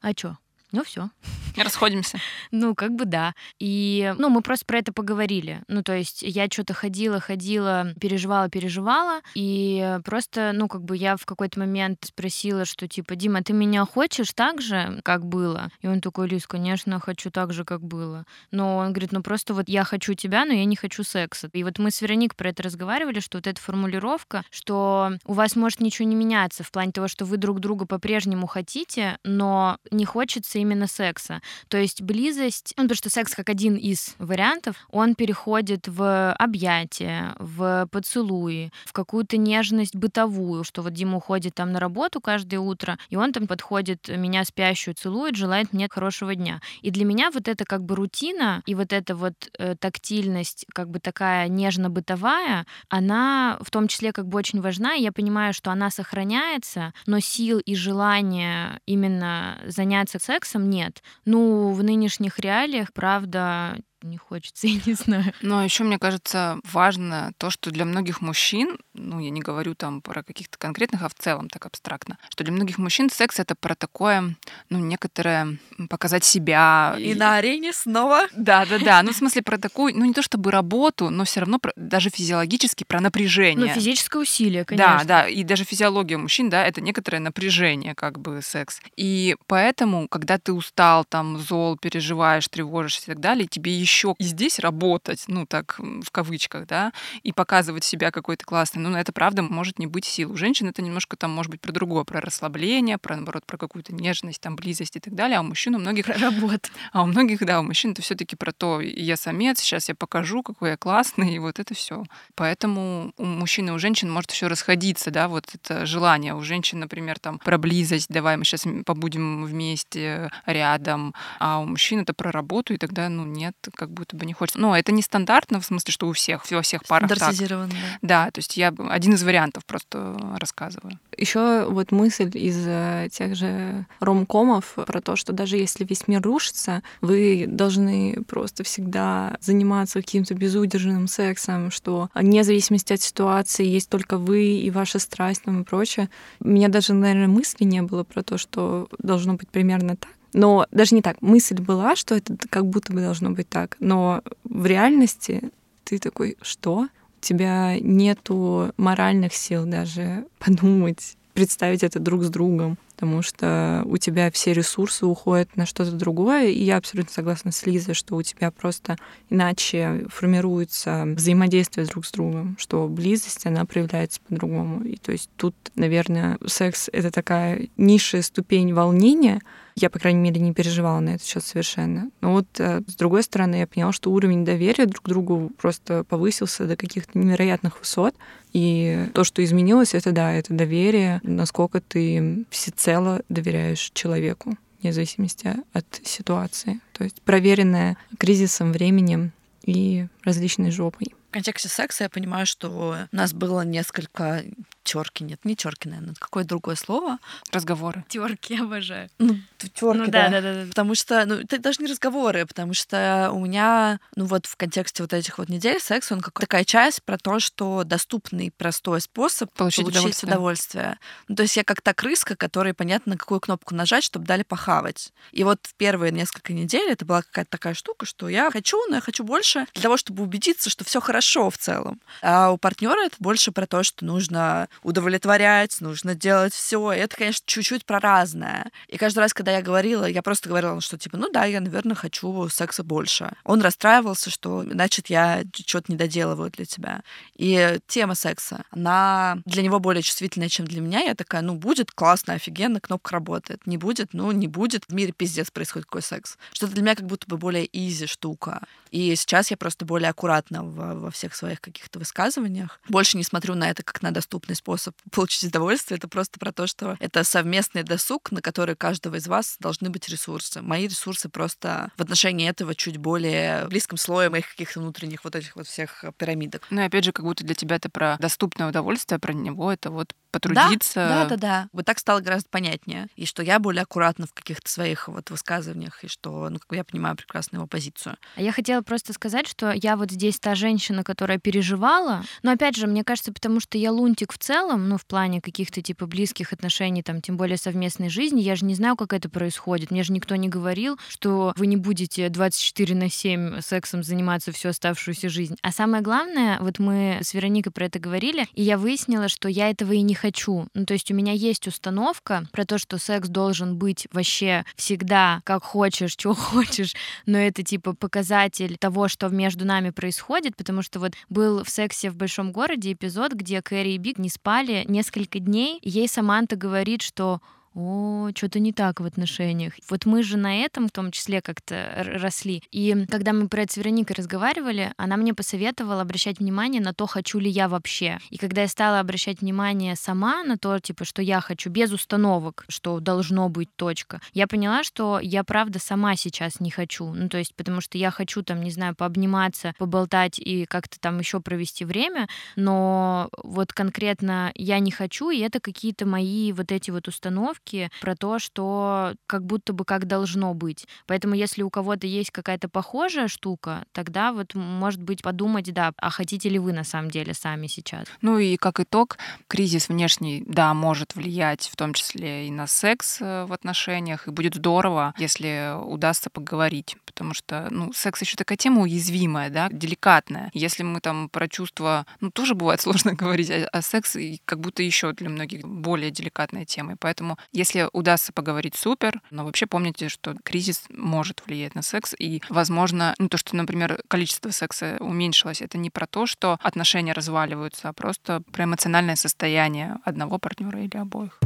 а 0.00 0.14
чё? 0.14 0.36
Ну 0.72 0.84
все. 0.84 1.10
Расходимся. 1.56 2.18
Ну, 2.50 2.74
как 2.74 2.94
бы 2.94 3.04
да. 3.04 3.34
И, 3.58 4.14
ну, 4.18 4.30
мы 4.30 4.40
просто 4.40 4.64
про 4.64 4.78
это 4.78 4.92
поговорили. 4.92 5.62
Ну, 5.68 5.82
то 5.82 5.94
есть 5.94 6.22
я 6.22 6.46
что-то 6.46 6.72
ходила, 6.72 7.20
ходила, 7.20 7.92
переживала, 8.00 8.48
переживала, 8.48 9.20
и 9.34 9.98
просто, 10.04 10.52
ну, 10.54 10.66
как 10.66 10.82
бы 10.82 10.96
я 10.96 11.16
в 11.16 11.26
какой-то 11.26 11.60
момент 11.60 11.98
спросила, 12.04 12.64
что 12.64 12.88
типа, 12.88 13.16
Дима, 13.16 13.42
ты 13.42 13.52
меня 13.52 13.84
хочешь 13.84 14.32
так 14.34 14.62
же, 14.62 15.00
как 15.04 15.26
было? 15.26 15.68
И 15.82 15.88
он 15.88 16.00
такой, 16.00 16.28
Лиз, 16.28 16.46
конечно, 16.46 17.00
хочу 17.00 17.30
так 17.30 17.52
же, 17.52 17.64
как 17.64 17.82
было. 17.82 18.24
Но 18.50 18.78
он 18.78 18.92
говорит, 18.92 19.12
ну, 19.12 19.22
просто 19.22 19.52
вот 19.52 19.68
я 19.68 19.84
хочу 19.84 20.14
тебя, 20.14 20.44
но 20.44 20.52
я 20.52 20.64
не 20.64 20.76
хочу 20.76 21.04
секса. 21.04 21.50
И 21.52 21.64
вот 21.64 21.78
мы 21.78 21.90
с 21.90 22.00
Вероникой 22.00 22.36
про 22.36 22.48
это 22.50 22.62
разговаривали, 22.62 23.20
что 23.20 23.38
вот 23.38 23.46
эта 23.46 23.60
формулировка, 23.60 24.42
что 24.50 25.12
у 25.26 25.34
вас 25.34 25.54
может 25.54 25.80
ничего 25.80 26.08
не 26.08 26.16
меняться 26.16 26.64
в 26.64 26.70
плане 26.70 26.92
того, 26.92 27.08
что 27.08 27.24
вы 27.24 27.36
друг 27.36 27.60
друга 27.60 27.84
по-прежнему 27.86 28.46
хотите, 28.46 29.18
но 29.22 29.78
не 29.90 30.04
хочется 30.04 30.57
касается 30.58 30.68
именно 30.68 30.86
секса. 30.86 31.40
То 31.68 31.78
есть 31.78 32.02
близость, 32.02 32.74
ну, 32.76 32.84
потому 32.84 32.96
что 32.96 33.10
секс 33.10 33.34
как 33.34 33.48
один 33.48 33.76
из 33.76 34.14
вариантов, 34.18 34.76
он 34.90 35.14
переходит 35.14 35.88
в 35.88 36.32
объятия, 36.32 37.34
в 37.38 37.86
поцелуи, 37.90 38.70
в 38.84 38.92
какую-то 38.92 39.36
нежность 39.36 39.96
бытовую, 39.96 40.64
что 40.64 40.82
вот 40.82 40.92
Дима 40.92 41.16
уходит 41.16 41.54
там 41.54 41.72
на 41.72 41.80
работу 41.80 42.20
каждое 42.20 42.60
утро, 42.60 42.98
и 43.10 43.16
он 43.16 43.32
там 43.32 43.46
подходит, 43.46 44.08
меня 44.08 44.44
спящую 44.44 44.94
целует, 44.94 45.36
желает 45.36 45.72
мне 45.72 45.88
хорошего 45.90 46.34
дня. 46.34 46.60
И 46.82 46.90
для 46.90 47.04
меня 47.04 47.30
вот 47.30 47.48
это 47.48 47.64
как 47.64 47.82
бы 47.82 47.94
рутина 47.94 48.62
и 48.66 48.74
вот 48.74 48.92
эта 48.92 49.14
вот 49.14 49.34
э, 49.58 49.74
тактильность, 49.76 50.66
как 50.74 50.88
бы 50.88 50.98
такая 50.98 51.48
нежно-бытовая, 51.48 52.64
она 52.88 53.58
в 53.60 53.70
том 53.70 53.88
числе 53.88 54.12
как 54.12 54.26
бы 54.26 54.38
очень 54.38 54.60
важна, 54.60 54.94
и 54.94 55.02
я 55.02 55.12
понимаю, 55.12 55.54
что 55.54 55.70
она 55.70 55.90
сохраняется, 55.90 56.92
но 57.06 57.20
сил 57.20 57.58
и 57.58 57.74
желания 57.74 58.80
именно 58.86 59.58
заняться 59.66 60.18
сексом 60.18 60.47
нет. 60.54 61.02
Ну, 61.24 61.72
в 61.72 61.82
нынешних 61.82 62.38
реалиях, 62.38 62.92
правда, 62.92 63.76
не 64.02 64.16
хочется, 64.16 64.66
я 64.68 64.80
не 64.86 64.94
знаю. 64.94 65.32
Но 65.42 65.62
еще, 65.62 65.84
мне 65.84 65.98
кажется, 65.98 66.58
важно 66.64 67.32
то, 67.38 67.50
что 67.50 67.70
для 67.70 67.84
многих 67.84 68.20
мужчин, 68.20 68.78
ну, 68.94 69.20
я 69.20 69.30
не 69.30 69.40
говорю 69.40 69.74
там 69.74 70.00
про 70.00 70.22
каких-то 70.22 70.58
конкретных, 70.58 71.02
а 71.02 71.08
в 71.08 71.14
целом 71.14 71.48
так 71.48 71.66
абстрактно, 71.66 72.18
что 72.30 72.44
для 72.44 72.52
многих 72.52 72.78
мужчин 72.78 73.10
секс— 73.10 73.38
это 73.40 73.54
про 73.54 73.74
такое, 73.74 74.36
ну, 74.70 74.78
некоторое 74.78 75.58
показать 75.88 76.24
себя. 76.24 76.94
И, 76.98 77.12
и... 77.12 77.14
на 77.14 77.36
арене 77.36 77.72
снова. 77.72 78.26
Да-да-да, 78.34 79.02
ну, 79.02 79.12
в 79.12 79.16
смысле 79.16 79.42
про 79.42 79.58
такую, 79.58 79.96
ну, 79.96 80.04
не 80.04 80.14
то 80.14 80.22
чтобы 80.22 80.50
работу, 80.50 81.10
но 81.10 81.24
все 81.24 81.40
равно 81.40 81.58
про, 81.58 81.72
даже 81.76 82.10
физиологически 82.10 82.84
про 82.84 83.00
напряжение. 83.00 83.68
Ну, 83.68 83.74
физическое 83.74 84.20
усилие, 84.20 84.64
конечно. 84.64 84.98
Да, 84.98 85.04
да, 85.04 85.28
и 85.28 85.42
даже 85.42 85.64
физиология 85.64 86.16
мужчин, 86.16 86.50
да, 86.50 86.64
это 86.64 86.80
некоторое 86.80 87.18
напряжение, 87.18 87.94
как 87.94 88.18
бы, 88.18 88.40
секс. 88.42 88.80
И 88.96 89.36
поэтому, 89.46 90.08
когда 90.08 90.38
ты 90.38 90.52
устал, 90.52 91.04
там, 91.04 91.38
зол, 91.38 91.76
переживаешь, 91.76 92.48
тревожишься 92.48 93.02
и 93.02 93.14
так 93.14 93.20
далее, 93.20 93.46
тебе 93.46 93.72
еще 93.72 93.87
и 94.18 94.24
здесь 94.24 94.58
работать, 94.58 95.24
ну 95.26 95.46
так 95.46 95.78
в 95.78 96.10
кавычках, 96.10 96.66
да, 96.66 96.92
и 97.22 97.32
показывать 97.32 97.84
себя 97.84 98.10
какой-то 98.10 98.44
классный, 98.44 98.82
ну 98.82 98.96
это 98.96 99.12
правда 99.12 99.42
может 99.42 99.78
не 99.78 99.86
быть 99.86 100.04
сил. 100.04 100.32
У 100.32 100.36
женщин 100.36 100.68
это 100.68 100.82
немножко 100.82 101.16
там 101.16 101.30
может 101.30 101.50
быть 101.50 101.60
про 101.60 101.72
другое, 101.72 102.04
про 102.04 102.20
расслабление, 102.20 102.98
про 102.98 103.16
наоборот 103.16 103.46
про 103.46 103.56
какую-то 103.56 103.94
нежность, 103.94 104.40
там 104.40 104.56
близость 104.56 104.96
и 104.96 105.00
так 105.00 105.14
далее, 105.14 105.38
а 105.38 105.40
у 105.40 105.44
мужчин 105.44 105.74
у 105.74 105.78
многих 105.78 106.06
про 106.06 106.18
работу. 106.18 106.68
А 106.92 107.02
у 107.02 107.06
многих, 107.06 107.40
да, 107.40 107.60
у 107.60 107.62
мужчин 107.62 107.92
это 107.92 108.02
все-таки 108.02 108.34
про 108.34 108.52
то, 108.52 108.80
я 108.80 109.16
самец, 109.16 109.60
сейчас 109.60 109.88
я 109.88 109.94
покажу, 109.94 110.42
какой 110.42 110.70
я 110.70 110.76
классный, 110.76 111.34
и 111.34 111.38
вот 111.38 111.58
это 111.58 111.74
все. 111.74 112.04
Поэтому 112.34 113.12
у 113.16 113.24
мужчин 113.24 113.68
и 113.68 113.72
у 113.72 113.78
женщин 113.78 114.10
может 114.10 114.30
еще 114.32 114.46
расходиться, 114.46 115.10
да, 115.10 115.28
вот 115.28 115.46
это 115.54 115.86
желание. 115.86 116.34
У 116.34 116.42
женщин, 116.42 116.80
например, 116.80 117.18
там 117.18 117.38
про 117.38 117.58
близость, 117.58 118.08
давай 118.08 118.36
мы 118.36 118.44
сейчас 118.44 118.64
побудем 118.84 119.44
вместе 119.44 120.30
рядом, 120.46 121.14
а 121.38 121.60
у 121.60 121.66
мужчин 121.66 122.00
это 122.00 122.14
про 122.14 122.32
работу, 122.32 122.74
и 122.74 122.78
тогда, 122.78 123.08
ну, 123.08 123.24
нет, 123.24 123.54
как 123.78 123.90
будто 123.90 124.16
бы 124.16 124.26
не 124.26 124.32
хочется. 124.32 124.58
Но 124.58 124.76
это 124.76 124.90
не 124.90 125.02
стандартно, 125.02 125.60
в 125.60 125.64
смысле, 125.64 125.92
что 125.92 126.08
у 126.08 126.12
всех, 126.12 126.50
во 126.50 126.62
всех 126.62 126.84
парах 126.84 127.08
так. 127.16 127.34
Да. 127.38 127.68
да, 128.02 128.30
то 128.32 128.40
есть 128.40 128.56
я 128.56 128.74
один 128.90 129.14
из 129.14 129.22
вариантов 129.22 129.64
просто 129.64 130.16
рассказываю. 130.36 130.98
Еще 131.16 131.66
вот 131.68 131.92
мысль 131.92 132.30
из 132.34 132.56
э, 132.66 133.08
тех 133.12 133.36
же 133.36 133.86
ромкомов 134.00 134.74
про 134.74 135.00
то, 135.00 135.14
что 135.14 135.32
даже 135.32 135.56
если 135.56 135.84
весь 135.84 136.08
мир 136.08 136.20
рушится, 136.22 136.82
вы 137.00 137.44
должны 137.46 138.24
просто 138.26 138.64
всегда 138.64 139.36
заниматься 139.40 140.00
каким-то 140.00 140.34
безудержным 140.34 141.06
сексом, 141.06 141.70
что 141.70 142.10
вне 142.14 142.42
зависимости 142.42 142.92
от 142.92 143.00
ситуации 143.00 143.64
есть 143.64 143.88
только 143.88 144.18
вы 144.18 144.58
и 144.58 144.70
ваша 144.70 144.98
страсть 144.98 145.44
там 145.44 145.62
и 145.62 145.64
прочее. 145.64 146.10
У 146.40 146.48
меня 146.48 146.68
даже, 146.68 146.94
наверное, 146.94 147.28
мысли 147.28 147.62
не 147.62 147.82
было 147.82 148.02
про 148.02 148.24
то, 148.24 148.38
что 148.38 148.88
должно 148.98 149.34
быть 149.34 149.48
примерно 149.48 149.96
так. 149.96 150.10
Но 150.32 150.66
даже 150.70 150.94
не 150.94 151.02
так. 151.02 151.20
Мысль 151.22 151.56
была, 151.60 151.96
что 151.96 152.14
это 152.14 152.36
как 152.50 152.66
будто 152.66 152.92
бы 152.92 153.00
должно 153.00 153.30
быть 153.30 153.48
так. 153.48 153.76
Но 153.80 154.22
в 154.44 154.66
реальности 154.66 155.50
ты 155.84 155.98
такой, 155.98 156.36
что? 156.42 156.88
У 157.16 157.20
тебя 157.20 157.78
нету 157.80 158.72
моральных 158.76 159.34
сил 159.34 159.64
даже 159.64 160.26
подумать, 160.38 161.16
представить 161.32 161.82
это 161.82 161.98
друг 161.98 162.24
с 162.24 162.30
другом 162.30 162.78
потому 162.98 163.22
что 163.22 163.84
у 163.86 163.96
тебя 163.96 164.28
все 164.32 164.52
ресурсы 164.52 165.06
уходят 165.06 165.56
на 165.56 165.66
что-то 165.66 165.92
другое, 165.92 166.48
и 166.48 166.64
я 166.64 166.78
абсолютно 166.78 167.12
согласна 167.12 167.52
с 167.52 167.64
Лизой, 167.64 167.94
что 167.94 168.16
у 168.16 168.22
тебя 168.22 168.50
просто 168.50 168.96
иначе 169.30 170.04
формируется 170.08 171.04
взаимодействие 171.06 171.86
друг 171.86 172.06
с 172.06 172.10
другом, 172.10 172.56
что 172.58 172.88
близость, 172.88 173.46
она 173.46 173.64
проявляется 173.66 174.18
по-другому. 174.26 174.82
И 174.82 174.96
то 174.96 175.12
есть 175.12 175.30
тут, 175.36 175.54
наверное, 175.76 176.38
секс— 176.44 176.90
это 176.92 177.12
такая 177.12 177.68
низшая 177.76 178.22
ступень 178.22 178.74
волнения, 178.74 179.42
я, 179.80 179.90
по 179.90 179.98
крайней 179.98 180.20
мере, 180.20 180.40
не 180.40 180.52
переживала 180.52 181.00
на 181.00 181.10
этот 181.10 181.26
счет 181.26 181.44
совершенно. 181.44 182.10
Но 182.20 182.32
вот 182.32 182.46
э, 182.58 182.82
с 182.86 182.94
другой 182.96 183.22
стороны, 183.22 183.56
я 183.56 183.66
поняла, 183.66 183.92
что 183.92 184.10
уровень 184.10 184.44
доверия 184.44 184.86
друг 184.86 185.04
к 185.04 185.08
другу 185.08 185.50
просто 185.58 186.04
повысился 186.04 186.66
до 186.66 186.76
каких-то 186.76 187.18
невероятных 187.18 187.78
высот. 187.78 188.14
И 188.52 189.06
то, 189.14 189.24
что 189.24 189.42
изменилось, 189.44 189.94
это 189.94 190.12
да, 190.12 190.32
это 190.32 190.54
доверие, 190.54 191.20
насколько 191.22 191.80
ты 191.80 192.44
всецело 192.50 193.22
доверяешь 193.28 193.90
человеку 193.94 194.56
вне 194.80 194.92
зависимости 194.92 195.54
от 195.72 195.86
ситуации. 196.04 196.80
То 196.92 197.04
есть 197.04 197.20
проверенная 197.22 197.96
кризисом, 198.18 198.72
временем 198.72 199.32
и 199.64 200.06
различной 200.24 200.70
жопой. 200.70 201.14
В 201.28 201.32
контексте 201.32 201.68
секса 201.68 202.04
я 202.04 202.10
понимаю, 202.10 202.46
что 202.46 203.08
у 203.12 203.14
нас 203.14 203.34
было 203.34 203.62
несколько 203.62 204.42
терки, 204.88 205.24
нет, 205.24 205.44
не 205.44 205.54
терки, 205.54 205.88
наверное, 205.88 206.14
какое 206.18 206.44
другое 206.44 206.76
слово. 206.76 207.18
Разговоры. 207.52 208.04
Терки, 208.08 208.56
обожаю. 208.56 209.10
Ну, 209.18 209.36
терки, 209.58 209.84
ну, 209.84 210.06
да, 210.06 210.28
да, 210.28 210.40
да, 210.40 210.54
да. 210.54 210.66
Потому 210.68 210.94
что, 210.94 211.26
ну, 211.26 211.34
это 211.34 211.58
даже 211.58 211.82
не 211.82 211.88
разговоры, 211.88 212.46
потому 212.46 212.72
что 212.72 213.30
у 213.32 213.44
меня, 213.44 214.00
ну 214.16 214.24
вот 214.24 214.46
в 214.46 214.56
контексте 214.56 215.02
вот 215.02 215.12
этих 215.12 215.38
вот 215.38 215.48
недель 215.48 215.80
секс, 215.80 216.10
он 216.10 216.20
как 216.20 216.40
такая 216.40 216.64
часть 216.64 217.02
про 217.02 217.18
то, 217.18 217.38
что 217.38 217.84
доступный 217.84 218.50
простой 218.50 219.00
способ 219.00 219.52
получить, 219.52 219.84
получить 219.84 219.96
удовольствие. 219.96 220.32
удовольствие. 220.32 220.98
Ну, 221.28 221.36
то 221.36 221.42
есть 221.42 221.56
я 221.56 221.64
как 221.64 221.82
та 221.82 221.92
крыска, 221.92 222.34
которой 222.36 222.72
понятно, 222.72 223.12
на 223.12 223.18
какую 223.18 223.40
кнопку 223.40 223.74
нажать, 223.74 224.04
чтобы 224.04 224.24
дали 224.24 224.42
похавать. 224.42 225.12
И 225.32 225.44
вот 225.44 225.58
в 225.62 225.74
первые 225.74 226.12
несколько 226.12 226.52
недель 226.52 226.90
это 226.90 227.04
была 227.04 227.22
какая-то 227.22 227.50
такая 227.50 227.74
штука, 227.74 228.06
что 228.06 228.28
я 228.28 228.50
хочу, 228.50 228.78
но 228.88 228.96
я 228.96 229.00
хочу 229.00 229.24
больше 229.24 229.66
для 229.74 229.82
того, 229.82 229.96
чтобы 229.96 230.22
убедиться, 230.22 230.70
что 230.70 230.84
все 230.84 231.00
хорошо 231.00 231.50
в 231.50 231.58
целом. 231.58 232.00
А 232.22 232.50
у 232.50 232.56
партнера 232.56 233.04
это 233.04 233.16
больше 233.18 233.52
про 233.52 233.66
то, 233.66 233.82
что 233.82 234.04
нужно 234.04 234.68
удовлетворять, 234.82 235.80
нужно 235.80 236.14
делать 236.14 236.54
все. 236.54 236.92
Это, 236.92 237.16
конечно, 237.16 237.42
чуть-чуть 237.46 237.84
про 237.84 238.00
разное. 238.00 238.70
И 238.88 238.96
каждый 238.96 239.20
раз, 239.20 239.34
когда 239.34 239.52
я 239.52 239.62
говорила, 239.62 240.04
я 240.04 240.22
просто 240.22 240.48
говорила, 240.48 240.80
что 240.80 240.96
типа, 240.96 241.16
ну 241.16 241.30
да, 241.30 241.44
я, 241.44 241.60
наверное, 241.60 241.96
хочу 241.96 242.48
секса 242.48 242.84
больше. 242.84 243.32
Он 243.44 243.60
расстраивался, 243.60 244.30
что 244.30 244.62
значит 244.62 245.08
я 245.08 245.42
что-то 245.52 245.90
не 245.92 245.98
доделываю 245.98 246.50
для 246.50 246.64
тебя. 246.64 247.02
И 247.34 247.78
тема 247.86 248.14
секса, 248.14 248.64
она 248.70 249.38
для 249.44 249.62
него 249.62 249.80
более 249.80 250.02
чувствительная, 250.02 250.48
чем 250.48 250.66
для 250.66 250.80
меня. 250.80 251.00
Я 251.00 251.14
такая, 251.14 251.42
ну 251.42 251.54
будет 251.54 251.90
классно, 251.90 252.34
офигенно, 252.34 252.80
кнопка 252.80 253.12
работает. 253.12 253.66
Не 253.66 253.76
будет, 253.76 254.10
ну 254.12 254.30
не 254.32 254.46
будет. 254.46 254.84
В 254.88 254.94
мире 254.94 255.12
пиздец 255.12 255.50
происходит 255.50 255.86
какой 255.86 256.02
секс. 256.02 256.38
Что-то 256.52 256.74
для 256.74 256.82
меня 256.82 256.94
как 256.94 257.06
будто 257.06 257.26
бы 257.26 257.36
более 257.36 257.68
изи 257.72 258.06
штука. 258.06 258.62
И 258.90 259.14
сейчас 259.16 259.50
я 259.50 259.56
просто 259.56 259.84
более 259.84 260.08
аккуратна 260.08 260.62
во, 260.62 260.94
во 260.94 261.10
всех 261.10 261.34
своих 261.34 261.60
каких-то 261.60 261.98
высказываниях. 261.98 262.80
Больше 262.88 263.16
не 263.16 263.24
смотрю 263.24 263.54
на 263.54 263.68
это 263.68 263.82
как 263.82 264.00
на 264.02 264.12
доступный 264.12 264.56
способ 264.56 264.67
получить 265.12 265.50
удовольствие. 265.50 265.98
Это 265.98 266.08
просто 266.08 266.38
про 266.38 266.52
то, 266.52 266.66
что 266.66 266.96
это 267.00 267.24
совместный 267.24 267.82
досуг, 267.82 268.30
на 268.32 268.42
который 268.42 268.76
каждого 268.76 269.16
из 269.16 269.26
вас 269.26 269.56
должны 269.60 269.90
быть 269.90 270.08
ресурсы. 270.08 270.62
Мои 270.62 270.86
ресурсы 270.86 271.28
просто 271.28 271.90
в 271.96 272.02
отношении 272.02 272.48
этого 272.48 272.74
чуть 272.74 272.96
более 272.96 273.66
близком 273.68 273.98
слое 273.98 274.30
моих 274.30 274.48
каких-то 274.50 274.80
внутренних 274.80 275.24
вот 275.24 275.36
этих 275.36 275.56
вот 275.56 275.66
всех 275.66 276.04
пирамидок. 276.16 276.66
Ну 276.70 276.80
и 276.80 276.84
опять 276.84 277.04
же, 277.04 277.12
как 277.12 277.24
будто 277.24 277.44
для 277.44 277.54
тебя 277.54 277.76
это 277.76 277.88
про 277.88 278.16
доступное 278.18 278.68
удовольствие, 278.68 279.18
про 279.18 279.32
него 279.32 279.72
это 279.72 279.90
вот 279.90 280.14
потрудиться. 280.30 280.94
Да, 280.94 281.24
да, 281.24 281.28
да, 281.28 281.36
да. 281.36 281.68
Вот 281.72 281.86
так 281.86 281.98
стало 281.98 282.20
гораздо 282.20 282.48
понятнее. 282.50 283.08
И 283.16 283.26
что 283.26 283.42
я 283.42 283.58
более 283.58 283.82
аккуратна 283.82 284.26
в 284.26 284.32
каких-то 284.32 284.70
своих 284.70 285.08
вот 285.08 285.30
высказываниях, 285.30 286.04
и 286.04 286.08
что, 286.08 286.48
ну, 286.50 286.58
как 286.58 286.76
я 286.76 286.84
понимаю 286.84 287.16
прекрасно 287.16 287.56
его 287.56 287.66
позицию. 287.66 288.16
А 288.36 288.42
я 288.42 288.52
хотела 288.52 288.82
просто 288.82 289.12
сказать, 289.12 289.46
что 289.46 289.72
я 289.72 289.96
вот 289.96 290.10
здесь 290.10 290.38
та 290.38 290.54
женщина, 290.54 291.04
которая 291.04 291.38
переживала. 291.38 292.22
Но 292.42 292.52
опять 292.52 292.76
же, 292.76 292.86
мне 292.86 293.04
кажется, 293.04 293.32
потому 293.32 293.60
что 293.60 293.78
я 293.78 293.92
лунтик 293.92 294.32
в 294.32 294.38
целом, 294.48 294.88
ну, 294.88 294.96
в 294.96 295.04
плане 295.04 295.42
каких-то 295.42 295.82
типа 295.82 296.06
близких 296.06 296.54
отношений, 296.54 297.02
там, 297.02 297.20
тем 297.20 297.36
более 297.36 297.58
совместной 297.58 298.08
жизни, 298.08 298.40
я 298.40 298.56
же 298.56 298.64
не 298.64 298.74
знаю, 298.74 298.96
как 298.96 299.12
это 299.12 299.28
происходит. 299.28 299.90
Мне 299.90 300.02
же 300.02 300.14
никто 300.14 300.36
не 300.36 300.48
говорил, 300.48 300.98
что 301.10 301.52
вы 301.54 301.66
не 301.66 301.76
будете 301.76 302.30
24 302.30 302.94
на 302.94 303.10
7 303.10 303.60
сексом 303.60 304.02
заниматься 304.02 304.50
всю 304.50 304.70
оставшуюся 304.70 305.28
жизнь. 305.28 305.56
А 305.60 305.70
самое 305.70 306.02
главное, 306.02 306.58
вот 306.60 306.78
мы 306.78 307.18
с 307.20 307.34
Вероникой 307.34 307.72
про 307.72 307.84
это 307.84 307.98
говорили, 307.98 308.46
и 308.54 308.62
я 308.62 308.78
выяснила, 308.78 309.28
что 309.28 309.50
я 309.50 309.68
этого 309.68 309.92
и 309.92 310.00
не 310.00 310.14
хочу. 310.14 310.66
Ну, 310.72 310.86
то 310.86 310.94
есть 310.94 311.10
у 311.10 311.14
меня 311.14 311.32
есть 311.34 311.66
установка 311.66 312.46
про 312.50 312.64
то, 312.64 312.78
что 312.78 312.96
секс 312.96 313.28
должен 313.28 313.76
быть 313.76 314.08
вообще 314.12 314.64
всегда 314.76 315.42
как 315.44 315.62
хочешь, 315.62 316.12
что 316.12 316.32
хочешь, 316.34 316.94
но 317.26 317.36
это 317.36 317.62
типа 317.62 317.92
показатель 317.92 318.78
того, 318.78 319.08
что 319.08 319.28
между 319.28 319.66
нами 319.66 319.90
происходит, 319.90 320.56
потому 320.56 320.80
что 320.80 321.00
вот 321.00 321.12
был 321.28 321.64
в 321.64 321.68
сексе 321.68 322.08
в 322.08 322.16
большом 322.16 322.50
городе 322.50 322.92
эпизод, 322.92 323.32
где 323.32 323.60
Кэрри 323.60 323.90
и 323.90 323.98
Биг 323.98 324.16
не 324.16 324.30
спали 324.38 324.84
несколько 324.86 325.40
дней, 325.40 325.80
ей 325.82 326.06
Саманта 326.08 326.54
говорит, 326.54 327.02
что 327.02 327.40
о, 327.74 328.30
что-то 328.34 328.58
не 328.58 328.72
так 328.72 329.00
в 329.00 329.04
отношениях. 329.04 329.74
Вот 329.88 330.06
мы 330.06 330.22
же 330.22 330.36
на 330.36 330.62
этом 330.62 330.88
в 330.88 330.90
том 330.90 331.10
числе 331.10 331.40
как-то 331.40 332.04
росли. 332.14 332.62
И 332.70 333.06
когда 333.10 333.32
мы 333.32 333.48
про 333.48 333.62
это 333.62 333.72
с 333.72 333.76
Вероникой 333.76 334.16
разговаривали, 334.16 334.92
она 334.96 335.16
мне 335.16 335.34
посоветовала 335.34 336.02
обращать 336.02 336.38
внимание 336.38 336.80
на 336.80 336.94
то, 336.94 337.06
хочу 337.06 337.38
ли 337.38 337.50
я 337.50 337.68
вообще. 337.68 338.18
И 338.30 338.38
когда 338.38 338.62
я 338.62 338.68
стала 338.68 339.00
обращать 339.00 339.40
внимание 339.40 339.96
сама 339.96 340.42
на 340.44 340.56
то, 340.56 340.78
типа, 340.78 341.04
что 341.04 341.22
я 341.22 341.40
хочу 341.40 341.70
без 341.70 341.92
установок, 341.92 342.64
что 342.68 343.00
должно 343.00 343.48
быть 343.48 343.74
точка, 343.76 344.20
я 344.32 344.46
поняла, 344.46 344.82
что 344.82 345.20
я 345.20 345.44
правда 345.44 345.78
сама 345.78 346.16
сейчас 346.16 346.60
не 346.60 346.70
хочу. 346.70 347.12
Ну, 347.12 347.28
то 347.28 347.38
есть, 347.38 347.54
потому 347.54 347.80
что 347.80 347.98
я 347.98 348.10
хочу 348.10 348.42
там, 348.42 348.62
не 348.62 348.70
знаю, 348.70 348.94
пообниматься, 348.94 349.74
поболтать 349.78 350.38
и 350.38 350.66
как-то 350.66 350.98
там 350.98 351.18
еще 351.18 351.40
провести 351.40 351.84
время, 351.84 352.28
но 352.56 353.28
вот 353.42 353.72
конкретно 353.72 354.52
я 354.54 354.78
не 354.78 354.90
хочу, 354.90 355.30
и 355.30 355.38
это 355.38 355.60
какие-то 355.60 356.06
мои 356.06 356.52
вот 356.52 356.72
эти 356.72 356.90
вот 356.90 357.08
установки 357.08 357.67
про 358.00 358.16
то, 358.16 358.38
что 358.38 359.14
как 359.26 359.44
будто 359.44 359.72
бы 359.72 359.84
как 359.84 360.06
должно 360.06 360.54
быть. 360.54 360.86
Поэтому 361.06 361.34
если 361.34 361.62
у 361.62 361.70
кого-то 361.70 362.06
есть 362.06 362.30
какая-то 362.30 362.68
похожая 362.68 363.28
штука, 363.28 363.84
тогда 363.92 364.32
вот, 364.32 364.54
может 364.54 365.02
быть, 365.02 365.22
подумать, 365.22 365.72
да, 365.72 365.92
а 365.96 366.10
хотите 366.10 366.48
ли 366.48 366.58
вы 366.58 366.72
на 366.72 366.84
самом 366.84 367.10
деле 367.10 367.34
сами 367.34 367.66
сейчас? 367.66 368.06
Ну 368.22 368.38
и 368.38 368.56
как 368.56 368.80
итог, 368.80 369.18
кризис 369.48 369.88
внешний, 369.88 370.44
да, 370.46 370.74
может 370.74 371.14
влиять 371.14 371.68
в 371.72 371.76
том 371.76 371.94
числе 371.94 372.48
и 372.48 372.50
на 372.50 372.66
секс 372.66 373.18
э, 373.20 373.44
в 373.44 373.52
отношениях, 373.52 374.28
и 374.28 374.30
будет 374.30 374.54
здорово, 374.56 375.14
если 375.18 375.74
удастся 375.84 376.30
поговорить, 376.30 376.96
потому 377.04 377.34
что, 377.34 377.68
ну, 377.70 377.92
секс 377.92 378.20
еще 378.20 378.36
такая 378.36 378.58
тема 378.58 378.82
уязвимая, 378.82 379.50
да, 379.50 379.68
деликатная. 379.70 380.50
Если 380.54 380.82
мы 380.82 381.00
там 381.00 381.28
про 381.28 381.48
чувства, 381.48 382.06
ну, 382.20 382.30
тоже 382.30 382.54
бывает 382.54 382.80
сложно 382.80 383.14
говорить, 383.14 383.50
а, 383.50 383.68
а 383.72 383.82
секс 383.82 384.16
как 384.44 384.60
будто 384.60 384.82
еще 384.82 385.12
для 385.12 385.28
многих 385.28 385.66
более 385.66 386.10
деликатная 386.10 386.64
тема. 386.64 386.92
И 386.92 386.96
поэтому, 386.98 387.38
если 387.52 387.88
удастся 387.92 388.32
поговорить, 388.32 388.74
супер, 388.74 389.20
но 389.30 389.44
вообще 389.44 389.66
помните, 389.66 390.08
что 390.08 390.34
кризис 390.42 390.84
может 390.90 391.42
влиять 391.46 391.74
на 391.74 391.82
секс, 391.82 392.14
и, 392.18 392.42
возможно, 392.48 393.14
ну, 393.18 393.28
то, 393.28 393.36
что, 393.38 393.56
например, 393.56 394.02
количество 394.08 394.50
секса 394.50 394.96
уменьшилось, 395.00 395.62
это 395.62 395.78
не 395.78 395.90
про 395.90 396.06
то, 396.06 396.26
что 396.26 396.58
отношения 396.62 397.12
разваливаются, 397.12 397.88
а 397.88 397.92
просто 397.92 398.42
про 398.52 398.64
эмоциональное 398.64 399.16
состояние 399.16 399.96
одного 400.04 400.38
партнера 400.38 400.82
или 400.82 400.96
обоих. 400.96 401.38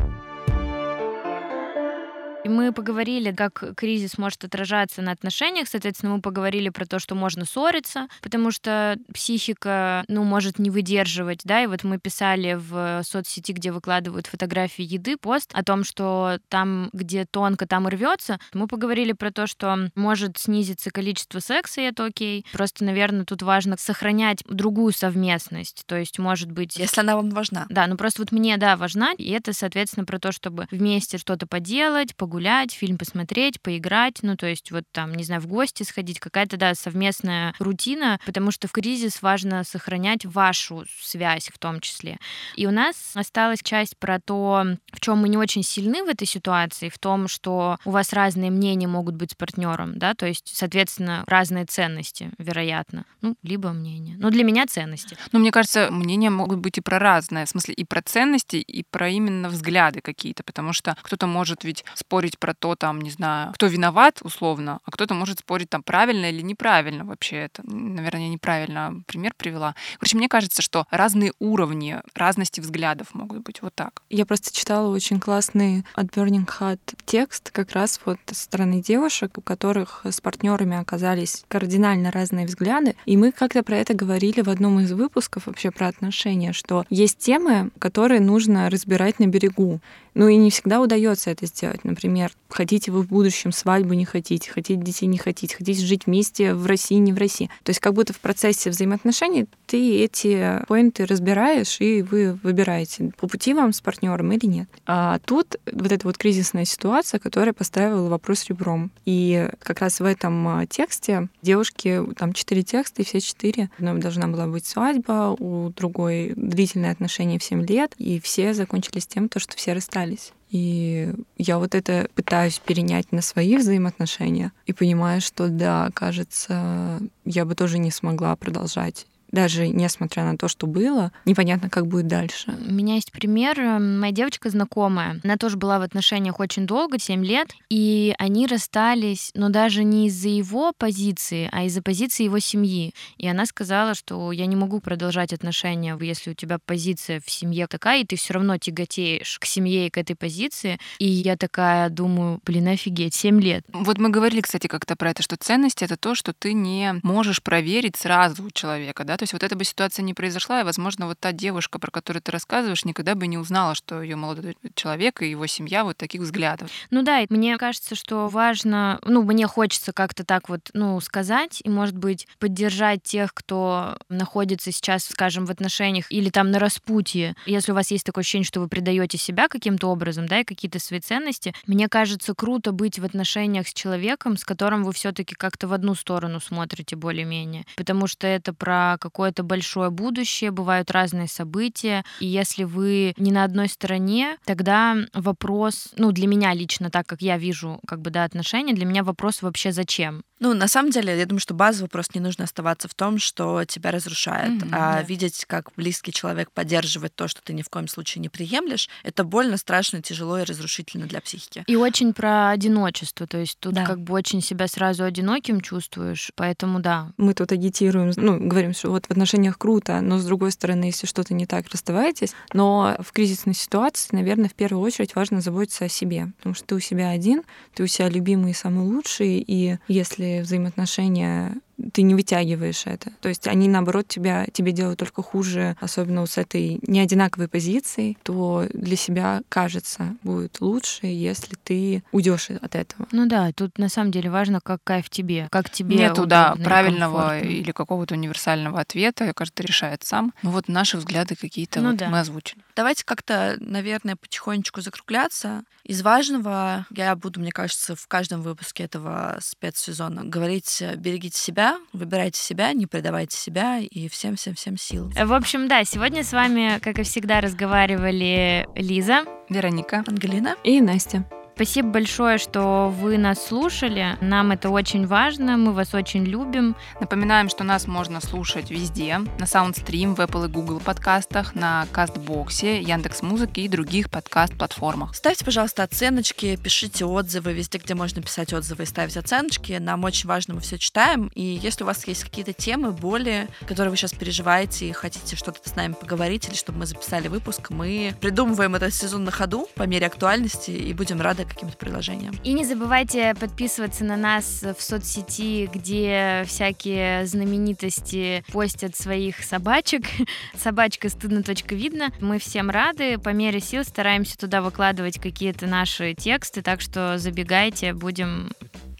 И 2.44 2.48
мы 2.48 2.72
поговорили, 2.72 3.30
как 3.30 3.76
кризис 3.76 4.18
может 4.18 4.44
отражаться 4.44 5.00
на 5.00 5.12
отношениях. 5.12 5.68
Соответственно, 5.68 6.16
мы 6.16 6.20
поговорили 6.20 6.70
про 6.70 6.86
то, 6.86 6.98
что 6.98 7.14
можно 7.14 7.44
ссориться, 7.44 8.08
потому 8.20 8.50
что 8.50 8.98
психика, 9.14 10.04
ну, 10.08 10.24
может 10.24 10.58
не 10.58 10.68
выдерживать, 10.68 11.42
да, 11.44 11.62
и 11.62 11.68
вот 11.68 11.84
мы 11.84 11.98
писали 11.98 12.54
в 12.54 13.02
соцсети, 13.04 13.52
где 13.52 13.70
выкладывают 13.70 14.26
фотографии 14.26 14.82
еды, 14.82 15.16
пост 15.16 15.52
о 15.54 15.62
том, 15.62 15.84
что 15.84 16.38
там, 16.48 16.90
где 16.92 17.26
тонко, 17.26 17.68
там 17.68 17.86
и 17.86 17.92
рвется. 17.92 18.40
Мы 18.54 18.66
поговорили 18.66 19.12
про 19.12 19.30
то, 19.30 19.46
что 19.46 19.90
может 19.94 20.36
снизиться 20.36 20.90
количество 20.90 21.38
секса, 21.38 21.80
и 21.80 21.84
это 21.84 22.06
окей. 22.06 22.44
Просто, 22.52 22.84
наверное, 22.84 23.24
тут 23.24 23.42
важно 23.42 23.76
сохранять 23.78 24.42
другую 24.48 24.92
совместность. 24.92 25.84
То 25.86 25.96
есть, 25.96 26.18
может 26.18 26.50
быть... 26.50 26.76
Если 26.76 27.02
она 27.02 27.14
вам 27.14 27.30
важна. 27.30 27.66
Да, 27.68 27.86
ну 27.86 27.96
просто 27.96 28.22
вот 28.22 28.32
мне, 28.32 28.56
да, 28.56 28.76
важна, 28.76 29.12
и 29.12 29.30
это, 29.30 29.52
соответственно, 29.52 30.06
про 30.06 30.18
то, 30.18 30.32
чтобы 30.32 30.66
вместе 30.72 31.18
что-то 31.18 31.46
поделать, 31.46 32.16
погулять, 32.32 32.72
фильм 32.72 32.96
посмотреть, 32.96 33.60
поиграть, 33.60 34.20
ну, 34.22 34.36
то 34.36 34.46
есть 34.46 34.70
вот 34.70 34.84
там, 34.90 35.14
не 35.14 35.22
знаю, 35.22 35.42
в 35.42 35.46
гости 35.46 35.82
сходить, 35.82 36.18
какая-то, 36.18 36.56
да, 36.56 36.74
совместная 36.74 37.54
рутина, 37.58 38.18
потому 38.24 38.50
что 38.50 38.68
в 38.68 38.72
кризис 38.72 39.20
важно 39.20 39.64
сохранять 39.64 40.24
вашу 40.24 40.84
связь 40.98 41.50
в 41.52 41.58
том 41.58 41.80
числе. 41.80 42.18
И 42.56 42.66
у 42.66 42.70
нас 42.70 42.96
осталась 43.14 43.60
часть 43.62 43.98
про 43.98 44.18
то, 44.18 44.64
в 44.92 45.00
чем 45.00 45.18
мы 45.18 45.28
не 45.28 45.36
очень 45.36 45.62
сильны 45.62 46.02
в 46.04 46.08
этой 46.08 46.26
ситуации, 46.26 46.88
в 46.88 46.98
том, 46.98 47.28
что 47.28 47.76
у 47.84 47.90
вас 47.90 48.14
разные 48.14 48.50
мнения 48.50 48.88
могут 48.88 49.16
быть 49.16 49.32
с 49.32 49.34
партнером, 49.34 49.98
да, 49.98 50.14
то 50.14 50.24
есть, 50.24 50.52
соответственно, 50.54 51.24
разные 51.26 51.66
ценности, 51.66 52.30
вероятно, 52.38 53.04
ну, 53.20 53.36
либо 53.42 53.72
мнения. 53.72 54.16
Но 54.18 54.30
для 54.30 54.42
меня 54.42 54.64
ценности. 54.66 55.18
Ну, 55.32 55.38
мне 55.38 55.50
кажется, 55.50 55.90
мнения 55.90 56.30
могут 56.30 56.60
быть 56.60 56.78
и 56.78 56.80
про 56.80 56.98
разное, 56.98 57.44
в 57.44 57.50
смысле 57.50 57.74
и 57.74 57.84
про 57.84 58.00
ценности, 58.00 58.56
и 58.56 58.84
про 58.84 59.10
именно 59.10 59.50
взгляды 59.50 60.00
какие-то, 60.00 60.42
потому 60.44 60.72
что 60.72 60.96
кто-то 61.02 61.26
может 61.26 61.64
ведь 61.64 61.84
спорить 61.94 62.21
спорить 62.22 62.38
про 62.38 62.54
то, 62.54 62.76
там, 62.76 63.00
не 63.00 63.10
знаю, 63.10 63.52
кто 63.52 63.66
виноват, 63.66 64.20
условно, 64.22 64.78
а 64.84 64.90
кто-то 64.92 65.14
может 65.14 65.40
спорить, 65.40 65.68
там, 65.68 65.82
правильно 65.82 66.30
или 66.30 66.40
неправильно 66.40 67.04
вообще 67.04 67.36
это. 67.36 67.62
Наверное, 67.64 68.28
неправильно 68.28 69.02
пример 69.06 69.32
привела. 69.36 69.74
Короче, 69.98 70.16
мне 70.16 70.28
кажется, 70.28 70.62
что 70.62 70.86
разные 70.90 71.32
уровни, 71.40 72.00
разности 72.14 72.60
взглядов 72.60 73.08
могут 73.14 73.42
быть 73.42 73.60
вот 73.60 73.74
так. 73.74 74.02
Я 74.08 74.24
просто 74.24 74.54
читала 74.54 74.94
очень 74.94 75.18
классный 75.18 75.84
от 75.94 76.06
Burning 76.06 76.46
Hat 76.46 76.78
текст 77.06 77.50
как 77.50 77.72
раз 77.72 78.00
вот 78.04 78.18
со 78.26 78.34
стороны 78.34 78.80
девушек, 78.80 79.38
у 79.38 79.40
которых 79.40 80.02
с 80.04 80.20
партнерами 80.20 80.76
оказались 80.76 81.44
кардинально 81.48 82.12
разные 82.12 82.46
взгляды. 82.46 82.94
И 83.04 83.16
мы 83.16 83.32
как-то 83.32 83.64
про 83.64 83.78
это 83.78 83.94
говорили 83.94 84.42
в 84.42 84.48
одном 84.48 84.78
из 84.78 84.92
выпусков 84.92 85.46
вообще 85.46 85.72
про 85.72 85.88
отношения, 85.88 86.52
что 86.52 86.84
есть 86.88 87.18
темы, 87.18 87.70
которые 87.80 88.20
нужно 88.20 88.70
разбирать 88.70 89.18
на 89.18 89.26
берегу. 89.26 89.80
Ну 90.14 90.28
и 90.28 90.36
не 90.36 90.50
всегда 90.50 90.80
удается 90.80 91.30
это 91.30 91.46
сделать. 91.46 91.84
Например, 91.84 92.11
хотите 92.48 92.92
вы 92.92 93.02
в 93.02 93.08
будущем 93.08 93.52
свадьбу, 93.52 93.94
не 93.94 94.04
хотите, 94.04 94.50
хотите 94.50 94.80
детей, 94.80 95.06
не 95.06 95.18
хотите, 95.18 95.56
хотите 95.56 95.84
жить 95.84 96.06
вместе 96.06 96.54
в 96.54 96.66
России, 96.66 96.96
не 96.96 97.12
в 97.12 97.18
России. 97.18 97.50
То 97.62 97.70
есть 97.70 97.80
как 97.80 97.94
будто 97.94 98.12
в 98.12 98.20
процессе 98.20 98.70
взаимоотношений 98.70 99.46
ты 99.66 100.02
эти 100.02 100.62
поинты 100.68 101.06
разбираешь, 101.06 101.80
и 101.80 102.02
вы 102.02 102.38
выбираете, 102.42 103.12
по 103.18 103.26
пути 103.26 103.54
вам 103.54 103.72
с 103.72 103.80
партнером 103.80 104.32
или 104.32 104.46
нет. 104.46 104.68
А 104.86 105.18
тут 105.24 105.56
вот 105.70 105.92
эта 105.92 106.06
вот 106.06 106.18
кризисная 106.18 106.64
ситуация, 106.64 107.18
которая 107.18 107.52
поставила 107.52 108.08
вопрос 108.08 108.46
ребром. 108.46 108.90
И 109.04 109.48
как 109.60 109.80
раз 109.80 110.00
в 110.00 110.04
этом 110.04 110.46
а, 110.48 110.66
тексте 110.66 111.28
девушки, 111.42 112.02
там 112.16 112.32
четыре 112.32 112.62
текста, 112.62 113.02
и 113.02 113.04
все 113.04 113.20
четыре. 113.20 113.70
Одной 113.78 113.98
должна 114.00 114.28
была 114.28 114.46
быть 114.46 114.66
свадьба, 114.66 115.34
у 115.38 115.70
другой 115.70 116.32
длительные 116.36 116.92
отношения 116.92 117.38
в 117.38 117.44
7 117.44 117.64
лет, 117.66 117.94
и 117.98 118.20
все 118.20 118.54
закончились 118.54 119.06
тем, 119.06 119.28
то, 119.28 119.38
что 119.38 119.56
все 119.56 119.72
расстались. 119.72 120.32
И 120.52 121.10
я 121.38 121.58
вот 121.58 121.74
это 121.74 122.08
пытаюсь 122.14 122.58
перенять 122.58 123.10
на 123.10 123.22
свои 123.22 123.56
взаимоотношения 123.56 124.52
и 124.66 124.74
понимаю, 124.74 125.22
что 125.22 125.48
да, 125.48 125.88
кажется, 125.94 127.00
я 127.24 127.46
бы 127.46 127.54
тоже 127.54 127.78
не 127.78 127.90
смогла 127.90 128.36
продолжать 128.36 129.06
даже 129.32 129.68
несмотря 129.68 130.24
на 130.24 130.36
то, 130.36 130.46
что 130.46 130.66
было, 130.66 131.10
непонятно, 131.24 131.68
как 131.70 131.86
будет 131.86 132.06
дальше. 132.06 132.54
У 132.68 132.72
меня 132.72 132.94
есть 132.94 133.10
пример. 133.10 133.58
Моя 133.80 134.12
девочка 134.12 134.50
знакомая, 134.50 135.20
она 135.24 135.36
тоже 135.36 135.56
была 135.56 135.78
в 135.78 135.82
отношениях 135.82 136.38
очень 136.38 136.66
долго, 136.66 136.98
7 136.98 137.24
лет, 137.24 137.52
и 137.70 138.14
они 138.18 138.46
расстались, 138.46 139.30
но 139.34 139.48
даже 139.48 139.84
не 139.84 140.08
из-за 140.08 140.28
его 140.28 140.72
позиции, 140.76 141.48
а 141.50 141.64
из-за 141.64 141.82
позиции 141.82 142.24
его 142.24 142.38
семьи. 142.38 142.94
И 143.16 143.26
она 143.26 143.46
сказала, 143.46 143.94
что 143.94 144.32
я 144.32 144.46
не 144.46 144.56
могу 144.56 144.80
продолжать 144.80 145.32
отношения, 145.32 145.96
если 146.00 146.30
у 146.30 146.34
тебя 146.34 146.58
позиция 146.58 147.20
в 147.24 147.30
семье 147.30 147.66
такая, 147.66 148.02
и 148.02 148.04
ты 148.04 148.16
все 148.16 148.34
равно 148.34 148.58
тяготеешь 148.58 149.38
к 149.38 149.46
семье 149.46 149.86
и 149.86 149.90
к 149.90 149.96
этой 149.96 150.14
позиции. 150.14 150.78
И 150.98 151.06
я 151.06 151.36
такая 151.36 151.88
думаю, 151.88 152.40
блин, 152.44 152.68
офигеть, 152.68 153.14
7 153.14 153.40
лет. 153.40 153.64
Вот 153.72 153.98
мы 153.98 154.10
говорили, 154.10 154.42
кстати, 154.42 154.66
как-то 154.66 154.94
про 154.94 155.10
это, 155.10 155.22
что 155.22 155.36
ценность— 155.36 155.82
это 155.84 155.96
то, 155.96 156.14
что 156.14 156.32
ты 156.32 156.52
не 156.52 157.00
можешь 157.02 157.42
проверить 157.42 157.96
сразу 157.96 158.44
у 158.44 158.50
человека, 158.50 159.04
да, 159.04 159.16
то 159.22 159.24
есть 159.24 159.34
вот 159.34 159.44
эта 159.44 159.54
бы 159.54 159.62
ситуация 159.62 160.02
не 160.02 160.14
произошла, 160.14 160.62
и, 160.62 160.64
возможно, 160.64 161.06
вот 161.06 161.16
та 161.20 161.30
девушка, 161.30 161.78
про 161.78 161.92
которую 161.92 162.20
ты 162.24 162.32
рассказываешь, 162.32 162.84
никогда 162.84 163.14
бы 163.14 163.28
не 163.28 163.38
узнала, 163.38 163.76
что 163.76 164.02
ее 164.02 164.16
молодой 164.16 164.56
человек 164.74 165.22
и 165.22 165.30
его 165.30 165.46
семья 165.46 165.84
вот 165.84 165.96
таких 165.96 166.22
взглядов. 166.22 166.68
Ну 166.90 167.02
да, 167.02 167.22
мне 167.28 167.56
кажется, 167.56 167.94
что 167.94 168.26
важно, 168.26 168.98
ну, 169.04 169.22
мне 169.22 169.46
хочется 169.46 169.92
как-то 169.92 170.24
так 170.24 170.48
вот, 170.48 170.70
ну, 170.72 171.00
сказать, 171.00 171.60
и, 171.62 171.70
может 171.70 171.96
быть, 171.96 172.26
поддержать 172.40 173.04
тех, 173.04 173.32
кто 173.32 173.96
находится 174.08 174.72
сейчас, 174.72 175.04
скажем, 175.04 175.46
в 175.46 175.52
отношениях 175.52 176.10
или 176.10 176.28
там 176.28 176.50
на 176.50 176.58
распутье. 176.58 177.36
Если 177.46 177.70
у 177.70 177.76
вас 177.76 177.92
есть 177.92 178.04
такое 178.04 178.22
ощущение, 178.22 178.44
что 178.44 178.58
вы 178.58 178.66
предаете 178.66 179.18
себя 179.18 179.46
каким-то 179.46 179.86
образом, 179.86 180.26
да, 180.26 180.40
и 180.40 180.44
какие-то 180.44 180.80
свои 180.80 180.98
ценности, 180.98 181.54
мне 181.68 181.88
кажется, 181.88 182.34
круто 182.34 182.72
быть 182.72 182.98
в 182.98 183.04
отношениях 183.04 183.68
с 183.68 183.72
человеком, 183.72 184.36
с 184.36 184.44
которым 184.44 184.82
вы 184.82 184.92
все-таки 184.92 185.36
как-то 185.36 185.68
в 185.68 185.72
одну 185.72 185.94
сторону 185.94 186.40
смотрите 186.40 186.96
более-менее. 186.96 187.66
Потому 187.76 188.08
что 188.08 188.26
это 188.26 188.52
про 188.52 188.96
какое-то 189.12 189.42
большое 189.42 189.90
будущее, 189.90 190.50
бывают 190.50 190.90
разные 190.90 191.28
события, 191.28 192.04
и 192.20 192.26
если 192.26 192.64
вы 192.64 193.14
не 193.18 193.30
на 193.30 193.44
одной 193.44 193.68
стороне, 193.68 194.38
тогда 194.44 194.96
вопрос, 195.12 195.88
ну, 195.96 196.12
для 196.12 196.26
меня 196.26 196.54
лично, 196.54 196.90
так 196.90 197.06
как 197.06 197.20
я 197.20 197.36
вижу, 197.36 197.78
как 197.86 198.00
бы, 198.00 198.10
да, 198.10 198.24
отношения, 198.24 198.72
для 198.72 198.86
меня 198.86 199.04
вопрос 199.04 199.42
вообще 199.42 199.72
зачем? 199.72 200.24
Ну, 200.42 200.54
на 200.54 200.66
самом 200.66 200.90
деле, 200.90 201.16
я 201.16 201.24
думаю, 201.24 201.40
что 201.40 201.54
базово 201.54 201.86
просто 201.86 202.18
не 202.18 202.20
нужно 202.24 202.42
оставаться 202.44 202.88
в 202.88 202.94
том, 202.94 203.18
что 203.20 203.64
тебя 203.64 203.92
разрушает, 203.92 204.50
Мгм, 204.50 204.70
а 204.72 204.94
да. 204.96 205.02
видеть, 205.02 205.44
как 205.46 205.70
близкий 205.76 206.10
человек 206.12 206.50
поддерживает 206.50 207.14
то, 207.14 207.28
что 207.28 207.40
ты 207.44 207.52
ни 207.52 207.62
в 207.62 207.68
коем 207.68 207.86
случае 207.86 208.22
не 208.22 208.28
приемлешь, 208.28 208.88
это 209.04 209.22
больно, 209.22 209.56
страшно, 209.56 210.02
тяжело 210.02 210.40
и 210.40 210.42
разрушительно 210.42 211.06
для 211.06 211.20
психики. 211.20 211.62
И 211.68 211.76
очень 211.76 212.12
про 212.12 212.50
одиночество, 212.50 213.28
то 213.28 213.38
есть 213.38 213.56
тут 213.60 213.74
Да. 213.74 213.86
как 213.86 214.00
бы 214.00 214.14
очень 214.14 214.42
себя 214.42 214.66
сразу 214.66 215.04
одиноким 215.04 215.60
чувствуешь, 215.60 216.32
поэтому 216.34 216.80
да. 216.80 217.12
Мы 217.18 217.34
тут 217.34 217.52
агитируем, 217.52 218.12
ну, 218.16 218.40
говорим, 218.48 218.74
что 218.74 218.90
вот 218.90 219.06
в 219.06 219.10
отношениях 219.12 219.56
круто, 219.58 220.00
но 220.00 220.18
с 220.18 220.24
другой 220.24 220.50
стороны, 220.50 220.86
если 220.86 221.06
что-то 221.06 221.34
не 221.34 221.46
так, 221.46 221.68
расставайтесь. 221.70 222.32
Но 222.52 222.96
в 222.98 223.12
кризисной 223.12 223.54
ситуации, 223.54 224.08
наверное, 224.16 224.48
в 224.48 224.54
первую 224.54 224.82
очередь 224.82 225.14
важно 225.14 225.40
заботиться 225.40 225.84
о 225.84 225.88
себе, 225.88 226.32
потому 226.38 226.56
что 226.56 226.64
ты 226.64 226.74
у 226.74 226.80
себя 226.80 227.10
один, 227.10 227.42
ты 227.74 227.84
у 227.84 227.86
себя 227.86 228.08
любимый 228.08 228.50
и 228.50 228.54
самый 228.54 228.84
лучший, 228.84 229.38
и 229.38 229.78
если 229.86 230.31
взаимоотношения 230.40 231.56
ты 231.92 232.02
не 232.02 232.14
вытягиваешь 232.14 232.82
это. 232.86 233.10
То 233.20 233.28
есть 233.28 233.46
они, 233.46 233.68
наоборот, 233.68 234.08
тебя, 234.08 234.46
тебе 234.52 234.72
делают 234.72 234.98
только 234.98 235.22
хуже, 235.22 235.76
особенно 235.80 236.26
с 236.26 236.38
этой 236.38 236.78
неодинаковой 236.86 237.48
позицией, 237.48 238.16
то 238.22 238.66
для 238.72 238.96
себя, 238.96 239.42
кажется, 239.48 240.16
будет 240.22 240.60
лучше, 240.60 241.06
если 241.06 241.54
ты 241.62 242.02
уйдешь 242.12 242.50
от 242.50 242.74
этого. 242.74 243.06
Ну 243.12 243.26
да, 243.26 243.52
тут 243.52 243.78
на 243.78 243.88
самом 243.88 244.10
деле 244.10 244.30
важно, 244.30 244.60
как 244.60 244.80
кайф 244.84 245.10
тебе, 245.10 245.48
как 245.50 245.70
тебе 245.70 245.96
Нету, 245.96 246.26
да, 246.26 246.54
правильного 246.62 247.30
комфортно. 247.30 247.48
или 247.48 247.72
какого-то 247.72 248.14
универсального 248.14 248.80
ответа. 248.80 249.32
Каждый 249.34 249.62
решает 249.66 250.02
сам. 250.04 250.32
Ну 250.42 250.50
вот 250.50 250.68
наши 250.68 250.96
взгляды 250.96 251.36
какие-то 251.36 251.80
Ну 251.80 251.90
вот 251.90 251.98
да. 251.98 252.08
мы 252.08 252.20
озвучили. 252.20 252.62
Давайте 252.74 253.04
как-то, 253.04 253.56
наверное, 253.60 254.16
потихонечку 254.16 254.80
закругляться. 254.80 255.64
Из 255.84 256.02
важного 256.02 256.86
я 256.90 257.14
буду, 257.16 257.40
мне 257.40 257.50
кажется, 257.52 257.94
в 257.96 258.06
каждом 258.06 258.42
выпуске 258.42 258.84
этого 258.84 259.38
спецсезона 259.40 260.24
говорить 260.24 260.82
«берегите 260.96 261.38
себя, 261.38 261.71
выбирайте 261.92 262.40
себя, 262.40 262.72
не 262.72 262.86
предавайте 262.86 263.36
себя 263.36 263.78
и 263.78 264.08
всем-всем-всем 264.08 264.76
сил». 264.76 265.10
В 265.10 265.32
общем, 265.32 265.68
да, 265.68 265.84
сегодня 265.84 266.24
с 266.24 266.32
вами, 266.32 266.78
как 266.80 266.98
и 266.98 267.02
всегда, 267.02 267.40
разговаривали 267.40 268.66
Лиза. 268.74 269.24
Вероника. 269.48 270.04
Ангелина? 270.06 270.56
И 270.64 270.80
Настя. 270.80 271.24
Спасибо 271.54 271.88
большое, 271.88 272.38
что 272.38 272.88
вы 272.88 273.18
нас 273.18 273.46
слушали. 273.46 274.16
Нам 274.22 274.52
это 274.52 274.70
очень 274.70 275.06
важно, 275.06 275.58
мы 275.58 275.72
вас 275.72 275.92
очень 275.94 276.24
любим. 276.24 276.74
Напоминаем, 276.98 277.50
что 277.50 277.62
нас 277.62 277.86
можно 277.86 278.20
слушать 278.22 278.70
везде. 278.70 279.18
На 279.18 279.44
Soundstream, 279.44 280.14
в 280.14 280.20
Apple 280.20 280.46
и 280.46 280.48
Google 280.48 280.80
подкастах, 280.80 281.54
на 281.54 281.86
Кастбоксе, 281.92 282.80
Яндекс 282.80 283.22
Музыке 283.22 283.62
и 283.62 283.68
других 283.68 284.10
подкаст-платформах. 284.10 285.14
Ставьте, 285.14 285.44
пожалуйста, 285.44 285.82
оценочки, 285.82 286.56
пишите 286.56 287.04
отзывы 287.04 287.52
везде, 287.52 287.78
где 287.78 287.94
можно 287.94 288.22
писать 288.22 288.54
отзывы 288.54 288.84
и 288.84 288.86
ставить 288.86 289.18
оценочки. 289.18 289.74
Нам 289.74 290.04
очень 290.04 290.28
важно, 290.28 290.54
мы 290.54 290.60
все 290.60 290.78
читаем. 290.78 291.30
И 291.34 291.42
если 291.42 291.84
у 291.84 291.86
вас 291.86 292.06
есть 292.06 292.24
какие-то 292.24 292.54
темы, 292.54 292.92
боли, 292.92 293.46
которые 293.66 293.90
вы 293.90 293.98
сейчас 293.98 294.12
переживаете 294.12 294.88
и 294.88 294.92
хотите 294.92 295.36
что-то 295.36 295.68
с 295.68 295.76
нами 295.76 295.92
поговорить 295.92 296.48
или 296.48 296.54
чтобы 296.54 296.78
мы 296.78 296.86
записали 296.86 297.28
выпуск, 297.28 297.68
мы 297.70 298.14
придумываем 298.20 298.74
этот 298.74 298.94
сезон 298.94 299.24
на 299.24 299.30
ходу 299.30 299.68
по 299.74 299.82
мере 299.82 300.06
актуальности 300.06 300.70
и 300.70 300.94
будем 300.94 301.20
рады 301.20 301.41
каким-то 301.44 301.76
предложениям. 301.76 302.34
И 302.44 302.52
не 302.52 302.64
забывайте 302.64 303.34
подписываться 303.38 304.04
на 304.04 304.16
нас 304.16 304.62
в 304.62 304.80
соцсети, 304.82 305.68
где 305.72 306.44
всякие 306.46 307.26
знаменитости 307.26 308.44
постят 308.52 308.96
своих 308.96 309.42
собачек. 309.42 310.02
Собачка 310.56 311.08
стыдно 311.08 311.42
точка 311.42 311.74
видно. 311.74 312.12
Мы 312.20 312.38
всем 312.38 312.70
рады. 312.70 313.18
По 313.18 313.30
мере 313.30 313.60
сил 313.60 313.84
стараемся 313.84 314.36
туда 314.38 314.62
выкладывать 314.62 315.20
какие-то 315.20 315.66
наши 315.66 316.14
тексты, 316.14 316.62
так 316.62 316.80
что 316.80 317.18
забегайте, 317.18 317.92
будем 317.92 318.50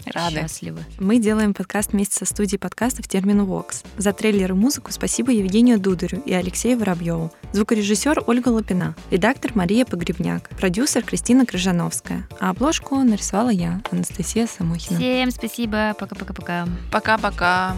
Рады. 0.07 0.41
счастливы. 0.43 0.81
Мы 0.99 1.19
делаем 1.19 1.55
подкаст 1.55 1.93
вместе 1.93 2.17
со 2.17 2.25
студией 2.25 2.59
подкастов 2.59 3.09
Термин 3.09 3.45
Вокс. 3.45 3.83
За 3.97 4.13
трейлер 4.13 4.53
и 4.53 4.55
музыку 4.55 4.93
спасибо 4.93 5.33
Евгению 5.33 5.79
Дударю 5.79 6.23
и 6.25 6.33
Алексею 6.33 6.79
Воробьеву. 6.79 7.33
Звукорежиссер 7.53 8.25
Ольга 8.27 8.49
Лапина. 8.49 8.95
Редактор 9.11 9.53
Мария 9.55 9.85
Погребняк. 9.85 10.49
Продюсер 10.51 11.03
Кристина 11.03 11.47
Крыжановская. 11.47 12.29
А 12.41 12.51
обложку 12.51 12.97
нарисовала 12.97 13.51
я, 13.51 13.83
Анастасия 13.91 14.47
Самохина. 14.47 14.99
Всем 14.99 15.31
спасибо. 15.31 15.95
Пока-пока-пока. 15.99 16.67
Пока-пока. 16.91 17.77